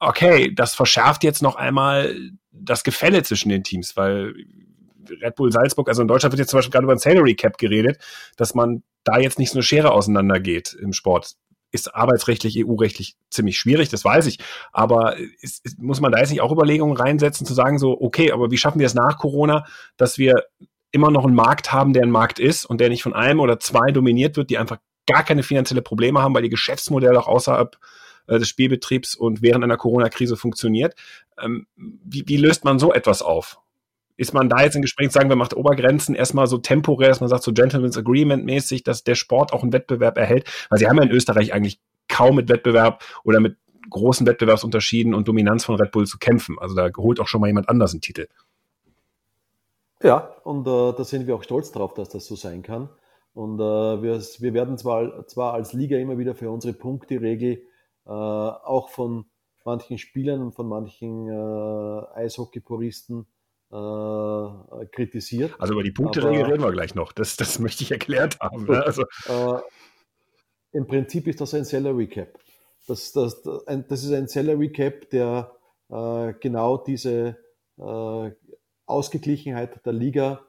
[0.00, 2.16] okay, das verschärft jetzt noch einmal
[2.50, 4.34] das Gefälle zwischen den Teams, weil
[5.22, 7.58] Red Bull Salzburg, also in Deutschland wird jetzt zum Beispiel gerade über ein Salary Cap
[7.58, 7.98] geredet,
[8.36, 11.34] dass man da jetzt nicht so eine Schere auseinandergeht im Sport.
[11.72, 14.38] Ist arbeitsrechtlich, EU-rechtlich ziemlich schwierig, das weiß ich.
[14.72, 18.32] Aber ist, ist, muss man da jetzt nicht auch Überlegungen reinsetzen, zu sagen, so, okay,
[18.32, 19.64] aber wie schaffen wir es nach Corona,
[19.96, 20.44] dass wir
[20.90, 23.60] immer noch einen Markt haben, der ein Markt ist und der nicht von einem oder
[23.60, 27.78] zwei dominiert wird, die einfach gar keine finanzielle Probleme haben, weil die Geschäftsmodelle auch außerhalb
[28.30, 30.94] äh, des Spielbetriebs und während einer Corona-Krise funktioniert.
[31.42, 33.58] Ähm, wie, wie löst man so etwas auf?
[34.16, 37.28] Ist man da jetzt im Gespräch, sagen wir, macht Obergrenzen erstmal so temporär, dass man
[37.28, 40.48] sagt, so Gentleman's Agreement mäßig, dass der Sport auch einen Wettbewerb erhält?
[40.68, 43.56] Weil sie haben ja in Österreich eigentlich kaum mit Wettbewerb oder mit
[43.88, 46.56] großen Wettbewerbsunterschieden und Dominanz von Red Bull zu kämpfen.
[46.60, 48.28] Also da holt auch schon mal jemand anders einen Titel.
[50.02, 52.88] Ja, und äh, da sind wir auch stolz drauf, dass das so sein kann.
[53.32, 57.62] Und äh, wir, wir werden zwar, zwar als Liga immer wieder für unsere Punkteregel
[58.12, 59.26] auch von
[59.64, 63.26] manchen Spielern und von manchen äh, Eishockey-Puristen
[63.70, 65.54] äh, kritisiert.
[65.58, 67.12] Also über die Punkteregel reden wir gleich noch.
[67.12, 68.64] Das, das möchte ich erklärt haben.
[68.64, 68.82] Ne?
[68.84, 69.02] Also.
[69.28, 69.60] Äh,
[70.72, 72.38] Im Prinzip ist das ein Salary Cap.
[72.86, 75.52] Das, das, das ist ein Salary Cap, der
[75.88, 77.36] äh, genau diese
[77.78, 78.30] äh,
[78.86, 80.40] Ausgeglichenheit der Liga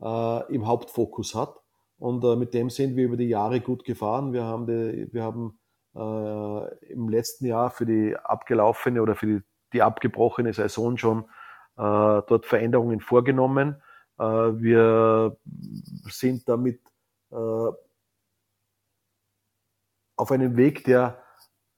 [0.00, 1.56] äh, im Hauptfokus hat.
[1.98, 4.32] Und äh, mit dem sind wir über die Jahre gut gefahren.
[4.32, 5.59] Wir haben, die, wir haben
[5.94, 11.24] äh, im letzten Jahr für die abgelaufene oder für die, die abgebrochene Saison schon
[11.76, 13.82] äh, dort Veränderungen vorgenommen.
[14.18, 15.36] Äh, wir
[16.08, 16.80] sind damit
[17.30, 17.70] äh,
[20.16, 21.22] auf einem Weg, der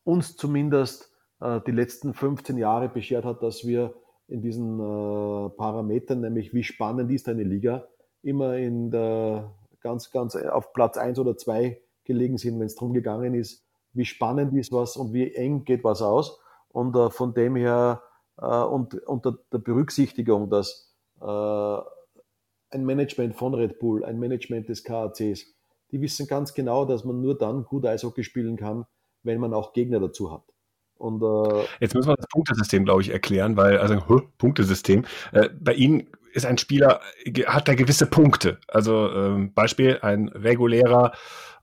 [0.05, 3.94] uns zumindest äh, die letzten 15 Jahre beschert hat, dass wir
[4.29, 7.87] in diesen äh, Parametern, nämlich wie spannend ist eine Liga,
[8.22, 12.94] immer in der ganz, ganz auf Platz 1 oder 2 gelegen sind, wenn es darum
[12.94, 16.38] gegangen ist, wie spannend ist was und wie eng geht was aus.
[16.68, 18.02] Und äh, von dem her
[18.38, 24.85] äh, und unter der Berücksichtigung, dass äh, ein Management von Red Bull, ein Management des
[24.85, 25.46] KACs,
[25.90, 28.87] die wissen ganz genau, dass man nur dann gut Eishockey spielen kann,
[29.22, 30.42] wenn man auch Gegner dazu hat.
[30.96, 35.05] Und, äh, Jetzt müssen wir das Punktesystem, glaube ich, erklären, weil, also, huh, Punktesystem.
[35.33, 37.00] Äh, bei Ihnen ist ein Spieler,
[37.46, 38.58] hat da gewisse Punkte.
[38.68, 41.12] Also, äh, Beispiel, ein regulärer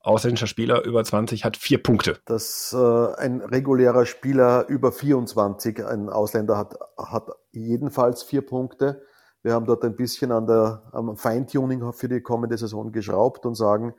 [0.02, 2.20] ausländischer Spieler über 20 hat vier Punkte.
[2.26, 9.02] Dass äh, ein regulärer Spieler über 24, ein Ausländer hat, hat jedenfalls vier Punkte.
[9.42, 13.56] Wir haben dort ein bisschen an der, am Feintuning für die kommende Saison geschraubt und
[13.56, 13.94] sagen,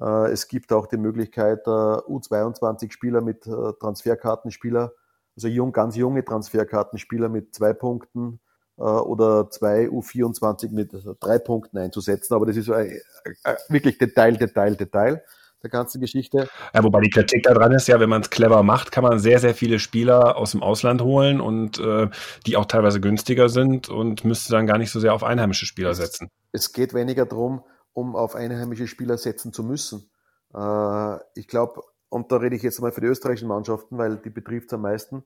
[0.00, 4.92] äh, es gibt auch die Möglichkeit, äh, U22-Spieler mit äh, Transferkartenspieler,
[5.36, 8.40] also jung, ganz junge Transferkartenspieler mit zwei Punkten
[8.84, 12.34] oder zwei U24 mit drei Punkten einzusetzen.
[12.34, 13.00] Aber das ist äh,
[13.44, 15.22] äh, wirklich Detail, Detail, Detail
[15.62, 16.48] der ganzen Geschichte.
[16.72, 19.38] Ja, wobei die Kritik daran ist ja, wenn man es clever macht, kann man sehr,
[19.38, 22.08] sehr viele Spieler aus dem Ausland holen und äh,
[22.46, 25.94] die auch teilweise günstiger sind und müsste dann gar nicht so sehr auf einheimische Spieler
[25.94, 26.30] setzen.
[26.52, 27.62] Es geht weniger darum,
[27.92, 30.10] um auf einheimische Spieler setzen zu müssen.
[30.54, 34.30] Äh, ich glaube, und da rede ich jetzt mal für die österreichischen Mannschaften, weil die
[34.30, 35.24] betrifft es am meisten.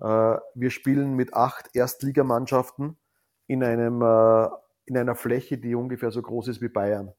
[0.00, 2.96] Äh, wir spielen mit acht Erstligamannschaften
[3.46, 4.48] in einem äh,
[4.84, 7.12] in einer Fläche, die ungefähr so groß ist wie Bayern.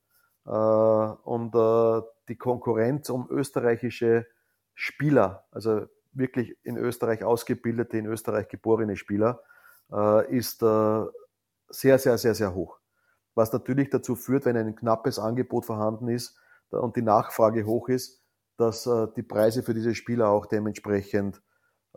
[0.45, 1.53] Äh, und
[2.29, 4.27] die Konkurrenz um österreichische
[4.73, 9.41] Spieler, also wirklich in Österreich ausgebildete, in Österreich geborene Spieler,
[10.29, 11.09] ist sehr,
[11.69, 12.79] sehr, sehr, sehr hoch.
[13.35, 16.37] Was natürlich dazu führt, wenn ein knappes Angebot vorhanden ist
[16.69, 18.23] und die Nachfrage hoch ist,
[18.57, 21.41] dass die Preise für diese Spieler auch dementsprechend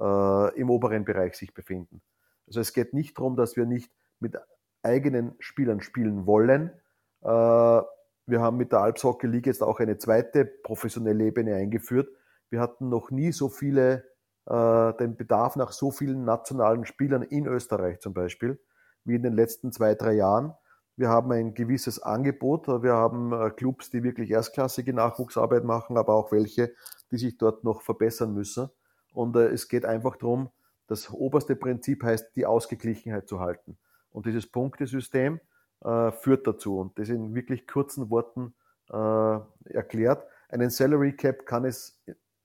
[0.00, 2.02] äh, im oberen Bereich sich befinden.
[2.46, 4.36] Also es geht nicht darum, dass wir nicht mit
[4.82, 6.70] eigenen Spielern spielen wollen.
[7.22, 7.82] Äh,
[8.28, 12.08] wir haben mit der Alps Hockey League jetzt auch eine zweite professionelle Ebene eingeführt.
[12.50, 14.04] Wir hatten noch nie so viele,
[14.46, 18.60] äh, den Bedarf nach so vielen nationalen Spielern in Österreich zum Beispiel,
[19.04, 20.54] wie in den letzten zwei, drei Jahren.
[20.96, 22.68] Wir haben ein gewisses Angebot.
[22.68, 26.72] Wir haben äh, Clubs, die wirklich erstklassige Nachwuchsarbeit machen, aber auch welche,
[27.10, 28.70] die sich dort noch verbessern müssen.
[29.16, 30.50] Und äh, es geht einfach darum,
[30.88, 33.78] das oberste Prinzip heißt, die Ausgeglichenheit zu halten.
[34.10, 35.40] Und dieses Punktesystem
[35.82, 36.78] äh, führt dazu.
[36.78, 38.54] Und das in wirklich kurzen Worten
[38.90, 40.26] äh, erklärt.
[40.50, 41.98] Einen Salary Cap kann es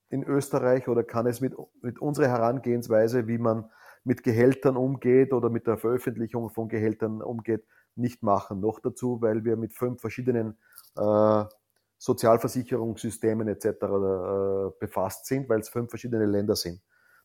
[0.10, 3.70] in Österreich oder kann es mit, mit unserer Herangehensweise, wie man
[4.06, 8.62] mit Gehältern umgeht oder mit der Veröffentlichung von Gehältern umgeht, nicht machen.
[8.62, 10.58] Noch dazu, weil wir mit fünf verschiedenen
[10.98, 11.44] äh,
[12.02, 13.66] Sozialversicherungssystemen etc.
[13.68, 16.82] Äh, befasst sind, weil es fünf verschiedene Länder sind.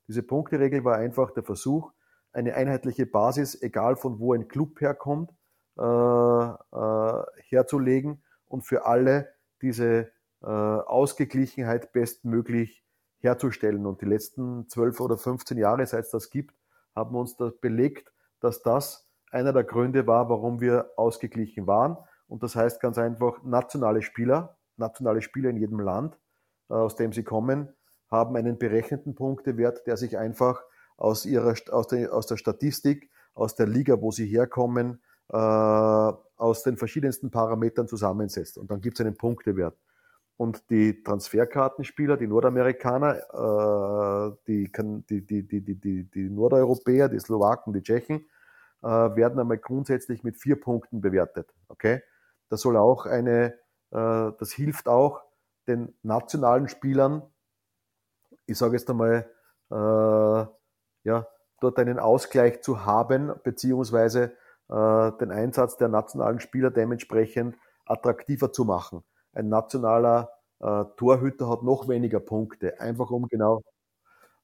[0.06, 1.92] Diese Punkteregel war einfach der Versuch,
[2.30, 5.30] eine einheitliche Basis, egal von wo ein Club herkommt,
[5.78, 12.84] äh, äh, herzulegen und für alle diese Ausgeglichenheit bestmöglich
[13.18, 13.86] herzustellen.
[13.86, 16.54] Und die letzten zwölf oder 15 Jahre, seit es das gibt,
[16.94, 21.96] haben uns das belegt, dass das einer der Gründe war, warum wir ausgeglichen waren.
[22.28, 26.18] Und das heißt ganz einfach, nationale Spieler, nationale Spieler in jedem Land,
[26.68, 27.68] äh, aus dem sie kommen,
[28.10, 30.62] haben einen berechneten Punktewert, der sich einfach
[30.96, 36.62] aus, ihrer, aus, der, aus der Statistik, aus der Liga, wo sie herkommen, äh, aus
[36.62, 38.58] den verschiedensten Parametern zusammensetzt.
[38.58, 39.76] Und dann gibt es einen Punktewert.
[40.36, 44.70] Und die Transferkartenspieler, die Nordamerikaner, äh, die,
[45.08, 48.26] die, die, die, die, die Nordeuropäer, die Slowaken, die Tschechen,
[48.82, 51.54] äh, werden einmal grundsätzlich mit vier Punkten bewertet.
[51.68, 52.02] Okay?
[52.50, 53.54] Das soll auch eine,
[53.90, 55.22] das hilft auch
[55.66, 57.22] den nationalen Spielern,
[58.46, 59.29] ich sage jetzt einmal,
[59.70, 60.46] äh,
[61.05, 61.27] ja,
[61.61, 64.33] dort einen Ausgleich zu haben, beziehungsweise
[64.68, 69.03] äh, den Einsatz der nationalen Spieler dementsprechend attraktiver zu machen.
[69.33, 73.62] Ein nationaler äh, Torhüter hat noch weniger Punkte, einfach um genau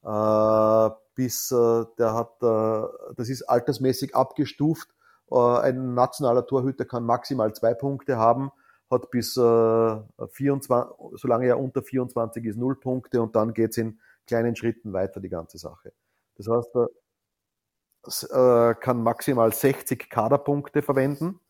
[0.04, 4.88] äh, bis äh, der hat, äh, das ist altersmäßig abgestuft.
[5.30, 8.50] Äh, ein nationaler Torhüter kann maximal zwei Punkte haben,
[8.92, 9.96] hat bis äh,
[10.30, 10.70] 24,
[11.14, 15.28] solange er unter 24 ist, null Punkte und dann geht's in kleinen Schritten weiter, die
[15.28, 15.92] ganze Sache.
[16.36, 16.76] Das heißt,
[18.30, 21.40] er äh, kann maximal 60 Kaderpunkte verwenden,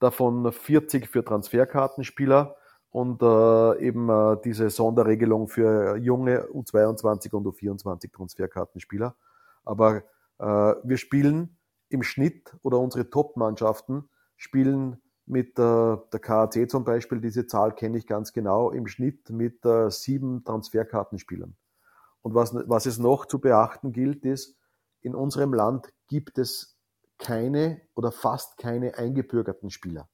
[0.00, 2.56] davon 40 für Transferkartenspieler
[2.90, 9.16] und äh, eben äh, diese Sonderregelung für junge U22 und U24 Transferkartenspieler.
[9.64, 10.02] Aber
[10.38, 10.44] äh,
[10.82, 17.46] wir spielen im Schnitt oder unsere Top-Mannschaften spielen mit äh, der KAC zum Beispiel, diese
[17.46, 21.56] Zahl kenne ich ganz genau, im Schnitt mit äh, sieben Transferkartenspielern.
[22.22, 24.56] Und was, was es noch zu beachten gilt, ist,
[25.00, 26.78] in unserem Land gibt es
[27.18, 30.08] keine oder fast keine eingebürgerten Spieler.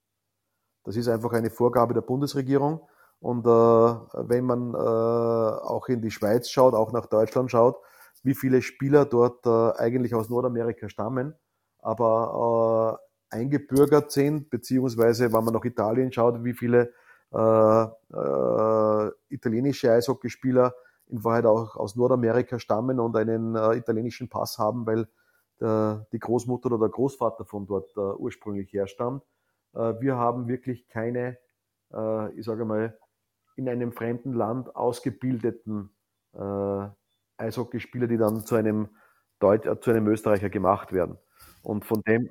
[0.85, 2.87] Das ist einfach eine Vorgabe der Bundesregierung.
[3.21, 7.77] Und äh, wenn man äh, auch in die Schweiz schaut, auch nach Deutschland schaut,
[8.23, 11.35] wie viele Spieler dort äh, eigentlich aus Nordamerika stammen,
[11.79, 16.93] aber äh, eingebürgert sind, beziehungsweise wenn man nach Italien schaut, wie viele
[17.33, 20.75] äh, äh, italienische Eishockeyspieler
[21.09, 25.09] in Wahrheit auch aus Nordamerika stammen und einen äh, italienischen Pass haben, weil
[25.61, 29.23] der, die Großmutter oder der Großvater von dort äh, ursprünglich herstammt.
[29.75, 31.39] Äh, wir haben wirklich keine,
[31.93, 32.99] äh, ich sage mal,
[33.57, 35.91] in einem fremden Land ausgebildeten
[36.33, 36.89] äh,
[37.37, 38.89] Eishockeyspieler, die dann zu einem,
[39.41, 41.19] Deut äh, zu einem Österreicher gemacht werden.
[41.63, 42.31] Und von dem,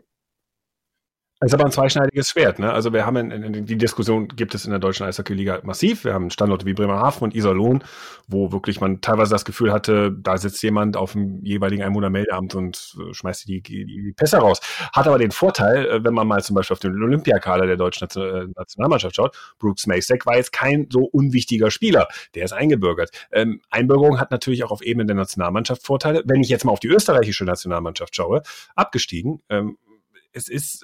[1.44, 2.58] das ist aber ein zweischneidiges Schwert.
[2.60, 2.72] Ne?
[2.72, 6.06] Also wir haben in, in, die Diskussion gibt es in der deutschen Eishockey-Liga massiv.
[6.06, 7.84] Wir haben Standorte wie Bremerhaven und Iserlohn,
[8.30, 12.96] wo wirklich man teilweise das Gefühl hatte, da sitzt jemand auf dem jeweiligen Einwohnermeldeamt und
[12.98, 14.62] äh, schmeißt die, die, die Pässe raus.
[14.94, 18.08] Hat aber den Vorteil, äh, wenn man mal zum Beispiel auf den Olympiakader der deutschen
[18.08, 22.08] äh, Nationalmannschaft schaut, Brooks Masek war jetzt kein so unwichtiger Spieler.
[22.36, 23.12] Der ist eingebürgert.
[23.34, 26.24] Ähm, Einbürgerung hat natürlich auch auf Ebene der Nationalmannschaft Vorteile.
[26.26, 28.44] Wenn ich jetzt mal auf die österreichische Nationalmannschaft schaue,
[28.76, 29.41] abgestiegen.
[29.50, 29.78] Ähm,
[30.34, 30.84] es ist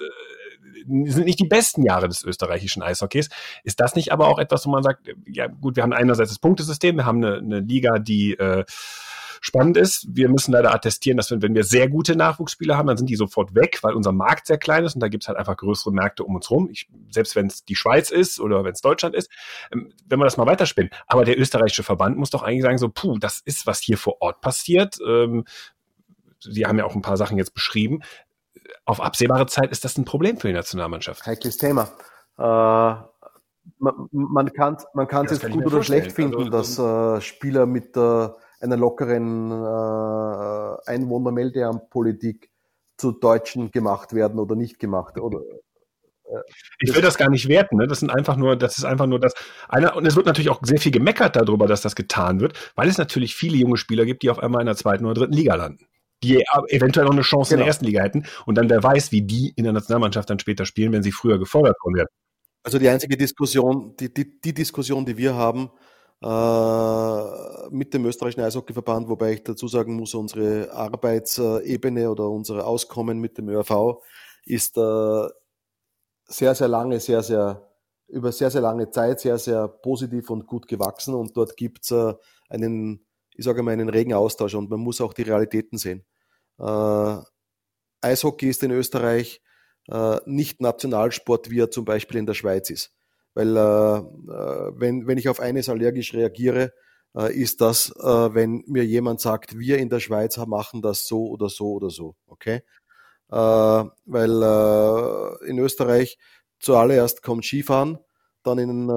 [0.86, 3.28] sind nicht die besten Jahre des österreichischen Eishockeys.
[3.64, 6.38] Ist das nicht aber auch etwas, wo man sagt, ja gut, wir haben einerseits das
[6.38, 8.64] Punktesystem, wir haben eine, eine Liga, die äh,
[9.40, 10.06] spannend ist.
[10.08, 13.16] Wir müssen leider attestieren, dass wenn, wenn wir sehr gute Nachwuchsspieler haben, dann sind die
[13.16, 15.92] sofort weg, weil unser Markt sehr klein ist und da gibt es halt einfach größere
[15.92, 16.68] Märkte um uns rum.
[16.70, 19.30] Ich, selbst wenn es die Schweiz ist oder wenn es Deutschland ist,
[19.72, 20.90] ähm, wenn man das mal weiterspinnen.
[21.06, 24.20] Aber der österreichische Verband muss doch eigentlich sagen, so, puh, das ist, was hier vor
[24.20, 24.98] Ort passiert.
[25.06, 25.44] Ähm,
[26.42, 28.00] Sie haben ja auch ein paar Sachen jetzt beschrieben.
[28.84, 31.26] Auf absehbare Zeit ist das ein Problem für die Nationalmannschaft.
[31.26, 31.88] Heikles Thema.
[32.38, 32.42] Äh,
[33.78, 37.66] man, man kann man kann es jetzt gut oder schlecht finden, also, dass äh, Spieler
[37.66, 38.28] mit äh,
[38.60, 42.50] einer lockeren äh, Einwohnermeldeamtpolitik
[42.96, 45.40] zu Deutschen gemacht werden oder nicht gemacht oder
[46.24, 46.40] äh,
[46.78, 47.86] ich will das gar nicht werten, ne?
[47.86, 49.34] Das sind einfach nur, das ist einfach nur das
[49.68, 52.88] einer, und es wird natürlich auch sehr viel gemeckert darüber, dass das getan wird, weil
[52.88, 55.54] es natürlich viele junge Spieler gibt, die auf einmal in der zweiten oder dritten Liga
[55.54, 55.86] landen.
[56.22, 57.62] Die eventuell noch eine Chance genau.
[57.62, 57.66] in der genau.
[57.66, 60.92] ersten Liga hätten und dann wer weiß, wie die in der Nationalmannschaft dann später spielen,
[60.92, 62.08] wenn sie früher gefordert worden wären.
[62.62, 65.70] Also die einzige Diskussion, die, die, die Diskussion, die wir haben,
[66.22, 73.18] äh, mit dem österreichischen Eishockeyverband, wobei ich dazu sagen muss, unsere Arbeitsebene oder unser Auskommen
[73.18, 74.02] mit dem ÖRV
[74.44, 75.28] ist äh,
[76.26, 77.70] sehr, sehr lange, sehr, sehr
[78.10, 82.14] über sehr, sehr lange Zeit sehr, sehr positiv und gut gewachsen und dort gibt's äh,
[82.48, 86.04] einen, ich sage mal, einen regen Austausch und man muss auch die Realitäten sehen.
[86.60, 87.16] Äh,
[88.02, 89.42] Eishockey ist in Österreich
[89.88, 92.92] äh, nicht Nationalsport, wie er zum Beispiel in der Schweiz ist.
[93.34, 96.72] Weil äh, äh, wenn, wenn ich auf eines allergisch reagiere,
[97.16, 101.48] äh, ist das, wenn mir jemand sagt, wir in der Schweiz machen das so oder
[101.48, 102.14] so oder so.
[102.26, 102.62] Okay?
[103.28, 104.42] Weil
[105.46, 106.18] in Österreich
[106.58, 107.98] zuallererst kommt Skifahren,
[108.42, 108.88] dann in.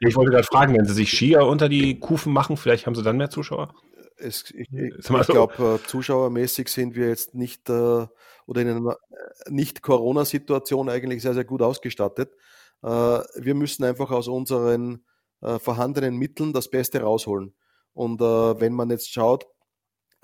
[0.00, 3.02] Ich wollte gerade fragen, wenn Sie sich Skier unter die Kufen machen, vielleicht haben Sie
[3.02, 3.74] dann mehr Zuschauer?
[4.16, 8.06] Es, ich, ich, ich glaube, äh, zuschauermäßig sind wir jetzt nicht äh,
[8.46, 12.32] oder in einer äh, Nicht-Corona-Situation eigentlich sehr, sehr gut ausgestattet.
[12.82, 15.04] Äh, wir müssen einfach aus unseren
[15.40, 17.54] äh, vorhandenen Mitteln das Beste rausholen.
[17.92, 19.46] Und äh, wenn man jetzt schaut,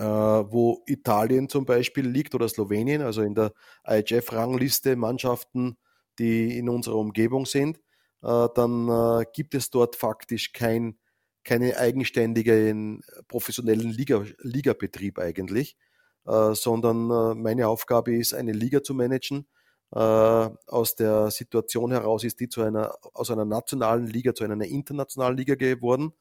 [0.02, 3.52] wo Italien zum Beispiel liegt oder Slowenien, also in der
[3.86, 5.76] IHF-Rangliste Mannschaften,
[6.18, 7.78] die in unserer Umgebung sind,
[8.22, 10.98] dann gibt es dort faktisch kein,
[11.44, 15.76] keine eigenständigen professionellen Liga, Ligabetrieb eigentlich,
[16.24, 19.46] sondern meine Aufgabe ist, eine Liga zu managen,
[19.92, 24.64] äh, aus der Situation heraus ist die zu einer, aus einer nationalen Liga zu einer
[24.64, 26.12] internationalen Liga geworden.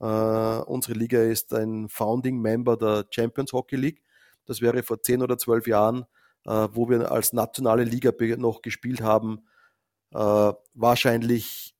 [0.00, 4.02] Äh, unsere Liga ist ein Founding Member der Champions Hockey League.
[4.46, 6.04] Das wäre vor zehn oder zwölf Jahren,
[6.46, 9.46] äh, wo wir als nationale Liga noch gespielt haben,
[10.12, 11.76] äh, wahrscheinlich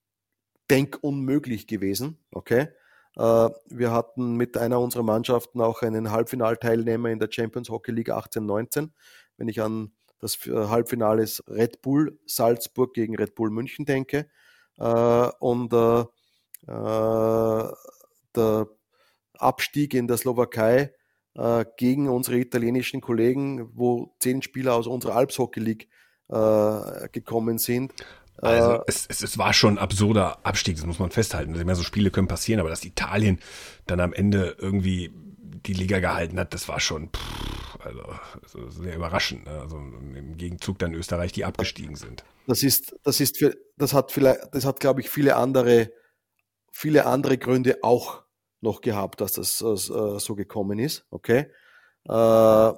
[0.71, 2.19] denkunmöglich gewesen.
[2.31, 2.69] Okay.
[3.17, 8.11] Äh, wir hatten mit einer unserer Mannschaften auch einen Halbfinalteilnehmer in der Champions Hockey League
[8.11, 8.91] 18-19.
[9.37, 14.29] Wenn ich an das Halbfinale ist Red Bull Salzburg gegen Red Bull München denke.
[14.79, 16.01] Äh, und äh,
[16.69, 17.73] äh,
[18.37, 18.69] der
[19.39, 20.93] Abstieg in der Slowakei
[21.35, 25.89] äh, gegen unsere italienischen Kollegen, wo zehn Spieler aus unserer Alps Hockey League
[26.29, 27.93] äh, gekommen sind.
[28.43, 31.57] Also äh, es, es, es war schon ein absurder Abstieg, das muss man festhalten.
[31.57, 33.39] Also, so Spiele können passieren, aber dass Italien
[33.87, 38.03] dann am Ende irgendwie die Liga gehalten hat, das war schon pff, also
[38.71, 39.47] sehr überraschend.
[39.47, 39.61] Ne?
[39.61, 42.25] Also im Gegenzug dann Österreich, die abgestiegen sind.
[42.49, 45.93] Das ist, das ist für, das hat vielleicht, das hat, glaube ich, viele andere,
[46.73, 48.25] viele andere Gründe auch
[48.61, 51.07] noch gehabt, dass das äh, so gekommen ist.
[51.11, 51.47] Okay.
[52.09, 52.73] Äh,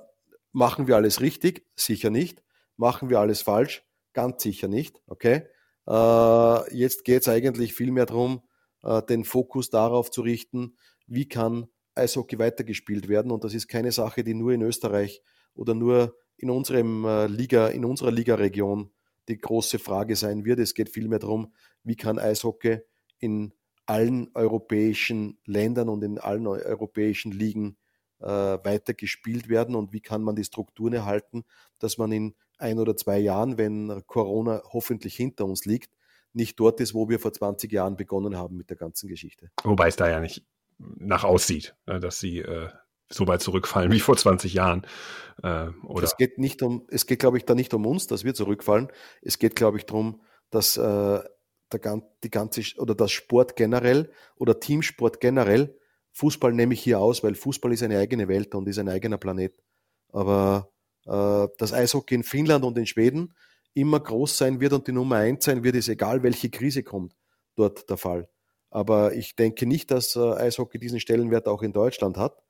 [0.52, 1.66] machen wir alles richtig?
[1.74, 2.42] Sicher nicht.
[2.76, 3.82] Machen wir alles falsch?
[4.12, 5.00] Ganz sicher nicht.
[5.06, 5.46] Okay.
[5.86, 8.42] Äh, jetzt geht es eigentlich viel mehr darum,
[8.82, 10.76] äh, den Fokus darauf zu richten,
[11.06, 13.30] wie kann Eishockey weitergespielt werden.
[13.30, 15.22] Und das ist keine Sache, die nur in Österreich
[15.54, 18.90] oder nur in unserem äh, Liga, in unserer Ligaregion
[19.28, 20.58] die große Frage sein wird.
[20.58, 22.80] Es geht vielmehr darum, wie kann Eishockey
[23.18, 23.52] in
[23.86, 27.76] allen europäischen Ländern und in allen europäischen Ligen
[28.20, 28.94] äh, weiter
[29.48, 31.44] werden und wie kann man die Strukturen erhalten,
[31.78, 35.90] dass man in ein oder zwei Jahren, wenn Corona hoffentlich hinter uns liegt,
[36.32, 39.50] nicht dort ist, wo wir vor 20 Jahren begonnen haben mit der ganzen Geschichte.
[39.62, 40.44] Wobei es da ja nicht
[40.78, 42.68] nach aussieht, ne, dass sie äh,
[43.08, 44.86] so weit zurückfallen wie vor 20 Jahren.
[45.42, 46.04] Äh, oder?
[46.04, 48.88] Es geht nicht um, es geht, glaube ich, da nicht um uns, dass wir zurückfallen.
[49.22, 51.20] Es geht, glaube ich, darum, dass äh,
[51.72, 55.78] der, die ganze oder das Sport generell oder Teamsport generell,
[56.12, 59.18] Fußball nehme ich hier aus, weil Fußball ist eine eigene Welt und ist ein eigener
[59.18, 59.52] Planet.
[60.12, 60.72] Aber
[61.04, 63.34] das Eishockey in Finnland und in Schweden
[63.74, 67.14] immer groß sein wird und die Nummer eins sein wird, ist egal, welche Krise kommt,
[67.56, 68.28] dort der Fall.
[68.70, 72.42] Aber ich denke nicht, dass äh, Eishockey diesen Stellenwert auch in Deutschland hat.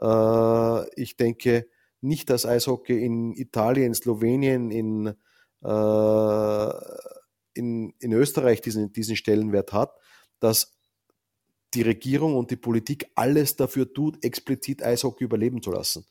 [0.00, 1.68] Äh, ich denke
[2.00, 5.14] nicht, dass Eishockey in Italien, Slowenien, in
[5.62, 6.72] äh,
[7.58, 9.92] in, in Österreich diesen, diesen Stellenwert hat,
[10.40, 10.78] dass
[11.74, 16.06] die Regierung und die Politik alles dafür tut, explizit Eishockey überleben zu lassen.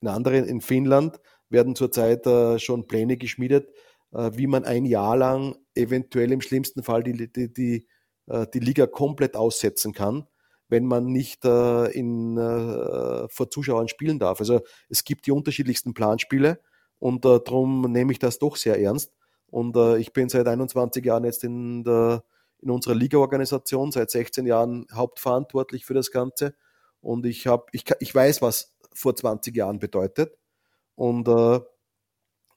[0.00, 1.20] In anderen, in Finnland,
[1.50, 3.70] werden zurzeit äh, schon Pläne geschmiedet,
[4.12, 7.86] äh, wie man ein Jahr lang eventuell im schlimmsten Fall die, die, die,
[8.26, 10.26] äh, die Liga komplett aussetzen kann,
[10.68, 14.40] wenn man nicht in, vor Zuschauern spielen darf.
[14.40, 16.58] Also es gibt die unterschiedlichsten Planspiele
[16.98, 19.12] und darum nehme ich das doch sehr ernst.
[19.48, 22.24] Und ich bin seit 21 Jahren jetzt in, der,
[22.60, 26.54] in unserer Liga-Organisation, seit 16 Jahren hauptverantwortlich für das Ganze.
[27.02, 30.32] Und ich, hab, ich, ich weiß, was vor 20 Jahren bedeutet.
[30.94, 31.56] Und äh,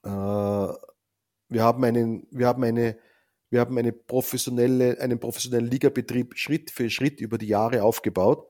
[0.04, 0.74] äh,
[1.48, 2.98] wir haben einen, wir haben eine,
[3.50, 8.48] wir haben eine professionelle, einen professionellen Ligabetrieb Schritt für Schritt über die Jahre aufgebaut.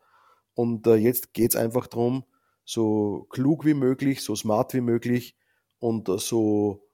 [0.55, 2.24] Und äh, jetzt geht es einfach darum,
[2.64, 5.36] so klug wie möglich, so smart wie möglich
[5.78, 6.89] und äh, so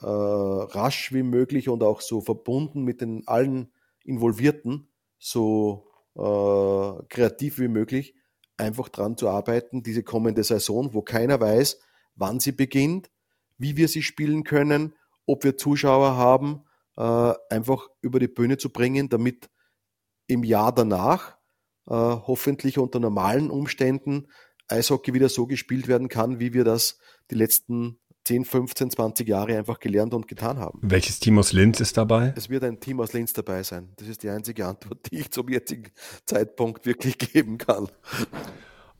[0.00, 3.72] äh, rasch wie möglich und auch so verbunden mit den allen
[4.04, 4.88] Involvierten,
[5.18, 8.14] so äh, kreativ wie möglich,
[8.56, 11.80] einfach dran zu arbeiten, diese kommende Saison, wo keiner weiß,
[12.18, 13.10] wann sie beginnt,
[13.56, 14.94] wie wir sie spielen können,
[15.26, 16.64] ob wir Zuschauer haben,
[16.96, 19.50] äh, einfach über die Bühne zu bringen, damit
[20.26, 21.36] im Jahr danach
[21.86, 24.28] äh, hoffentlich unter normalen Umständen
[24.68, 26.98] Eishockey wieder so gespielt werden kann, wie wir das
[27.30, 30.80] die letzten 10, 15, 20 Jahre einfach gelernt und getan haben.
[30.82, 32.34] Welches Team aus Linz ist dabei?
[32.36, 33.94] Es wird ein Team aus Linz dabei sein.
[33.96, 35.90] Das ist die einzige Antwort, die ich zum jetzigen
[36.26, 37.88] Zeitpunkt wirklich geben kann.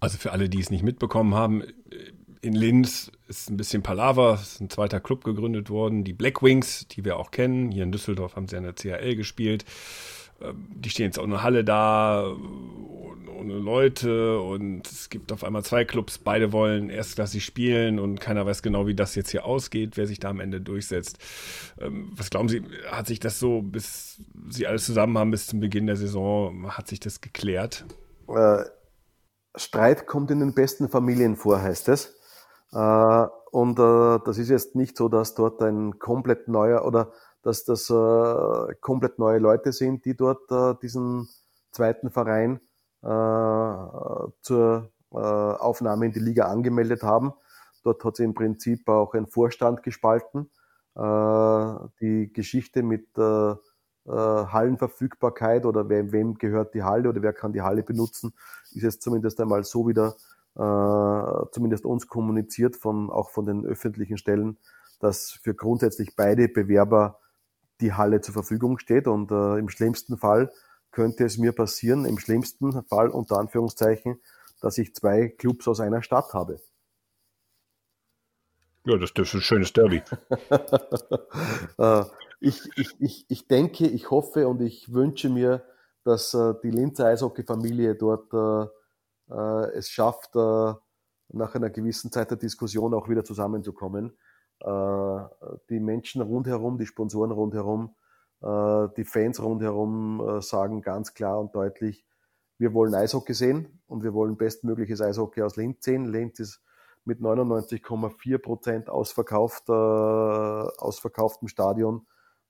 [0.00, 1.62] Also für alle, die es nicht mitbekommen haben,
[2.40, 6.86] in Linz ist ein bisschen Palaver, ist ein zweiter Club gegründet worden, die Black Wings,
[6.88, 7.70] die wir auch kennen.
[7.70, 9.64] Hier in Düsseldorf haben sie an der CHL gespielt.
[10.40, 12.24] Ähm, die stehen jetzt auch eine Halle da,
[13.38, 18.44] ohne Leute und es gibt auf einmal zwei Clubs, beide wollen erstklassig spielen und keiner
[18.46, 21.18] weiß genau, wie das jetzt hier ausgeht, wer sich da am Ende durchsetzt.
[21.80, 25.60] Ähm, was glauben Sie, hat sich das so, bis Sie alles zusammen haben, bis zum
[25.60, 27.84] Beginn der Saison, hat sich das geklärt?
[28.28, 28.64] Äh,
[29.56, 32.17] Streit kommt in den besten Familien vor, heißt es.
[32.72, 37.12] Äh, und äh, das ist jetzt nicht so, dass dort ein komplett neuer oder
[37.42, 40.50] dass das äh, komplett neue Leute sind, die dort
[40.82, 41.28] diesen
[41.70, 42.60] zweiten Verein
[43.00, 44.32] zur
[45.10, 47.32] Aufnahme in die Liga angemeldet haben.
[47.84, 50.50] Dort hat sich im Prinzip auch ein Vorstand gespalten.
[50.96, 58.32] Die Geschichte mit Hallenverfügbarkeit oder wem gehört die Halle oder wer kann die Halle benutzen,
[58.72, 60.16] ist jetzt zumindest einmal so wieder
[60.58, 64.58] zumindest uns kommuniziert von auch von den öffentlichen Stellen,
[65.00, 67.20] dass für grundsätzlich beide Bewerber
[67.80, 70.50] die Halle zur Verfügung steht und äh, im schlimmsten Fall
[70.90, 74.20] könnte es mir passieren, im schlimmsten Fall unter Anführungszeichen,
[74.60, 76.60] dass ich zwei Clubs aus einer Stadt habe.
[78.84, 80.02] Ja, das ist ein schönes Derby.
[81.78, 82.04] Äh,
[82.40, 85.64] ich, ich, ich, ich denke, ich hoffe und ich wünsche mir,
[86.02, 88.68] dass äh, die Linzer Eishockey-Familie dort äh, äh
[89.34, 90.72] es schafft, äh,
[91.30, 94.16] nach einer gewissen Zeit der Diskussion auch wieder zusammenzukommen.
[94.60, 95.20] Äh,
[95.68, 97.94] die Menschen rundherum, die Sponsoren rundherum,
[98.42, 102.04] äh, die Fans rundherum äh, sagen ganz klar und deutlich,
[102.58, 106.06] wir wollen Eishockey sehen und wir wollen bestmögliches Eishockey aus Linz sehen.
[106.06, 106.60] Linz ist
[107.04, 112.06] mit 99,4 Prozent ausverkauft, äh, ausverkauftem Stadion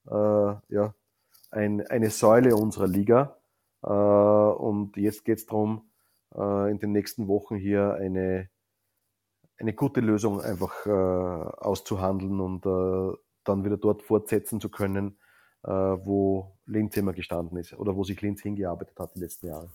[0.06, 0.14] äh,
[0.68, 0.94] ja,
[1.50, 3.36] ein, eine Säule unserer Liga.
[3.82, 5.90] Äh, und jetzt geht es darum,
[6.34, 8.48] äh, in den nächsten Wochen hier eine
[9.58, 15.18] eine gute Lösung einfach äh, auszuhandeln und äh, dann wieder dort fortsetzen zu können,
[15.64, 19.68] äh, wo Linz immer gestanden ist oder wo sich Linz hingearbeitet hat die letzten Jahre.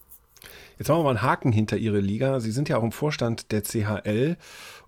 [0.78, 2.40] Jetzt machen wir mal einen Haken hinter Ihre Liga.
[2.40, 4.38] Sie sind ja auch im Vorstand der CHL.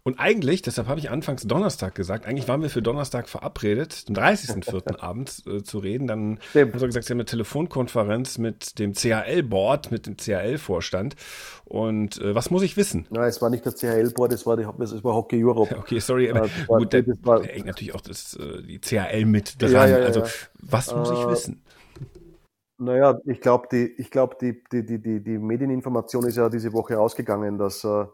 [0.08, 4.14] Und eigentlich, deshalb habe ich anfangs Donnerstag gesagt, eigentlich waren wir für Donnerstag verabredet, am
[4.14, 5.00] 30.04.
[5.00, 6.06] abends äh, zu reden.
[6.06, 6.74] Dann Stimmt.
[6.74, 11.16] haben Sie gesagt, Sie haben eine Telefonkonferenz mit dem CHL-Board, mit dem CHL-Vorstand.
[11.64, 13.08] Und äh, was muss ich wissen?
[13.10, 15.76] Nein, es war nicht das CHL-Board, es war, die, es war Hockey Europe.
[15.76, 19.72] Okay, sorry, aber äh, gut, da, hängt natürlich auch das, äh, die CHL mit dran.
[19.72, 20.22] Ja, ja, ja, also,
[20.60, 21.65] was muss ich äh, wissen?
[22.78, 26.74] Naja, ich glaube, die, ich glaub, die, die, die, die, die Medieninformation ist ja diese
[26.74, 28.06] Woche ausgegangen, dass äh,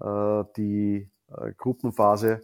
[0.00, 2.42] äh, die äh, Gruppenphase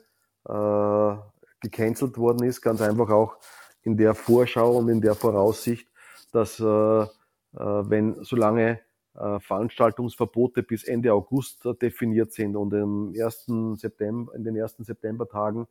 [0.48, 1.16] äh,
[1.60, 3.36] gecancelt worden ist, ganz einfach auch
[3.82, 5.88] in der Vorschau und in der Voraussicht,
[6.32, 7.06] dass äh, äh,
[7.54, 8.80] wenn solange
[9.14, 14.84] äh, Veranstaltungsverbote bis Ende August äh, definiert sind und im ersten September, in den ersten
[14.84, 15.66] Septembertagen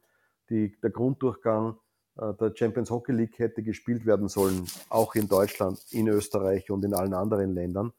[0.49, 1.77] die, der Grunddurchgang
[2.17, 6.93] der Champions Hockey League hätte gespielt werden sollen, auch in Deutschland, in Österreich und in
[6.93, 7.93] allen anderen Ländern,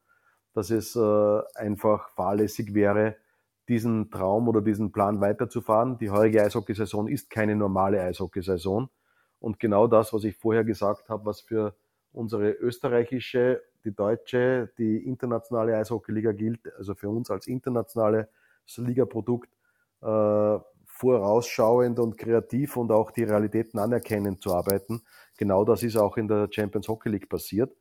[0.54, 3.16] dass es äh, einfach fahrlässig wäre,
[3.68, 5.98] diesen Traum oder diesen Plan weiterzufahren.
[5.98, 8.88] Die heurige Eishockeysaison ist keine normale Eishockeysaison
[9.40, 11.76] Und genau das, was ich vorher gesagt habe, was für
[12.12, 18.26] unsere österreichische, die deutsche, die internationale Eishockeyliga gilt, also für uns als internationales
[18.76, 19.50] Ligaprodukt,
[20.02, 20.58] äh,
[20.98, 25.02] vorausschauend und kreativ und auch die Realitäten anerkennend zu arbeiten.
[25.36, 27.72] Genau das ist auch in der Champions Hockey League passiert.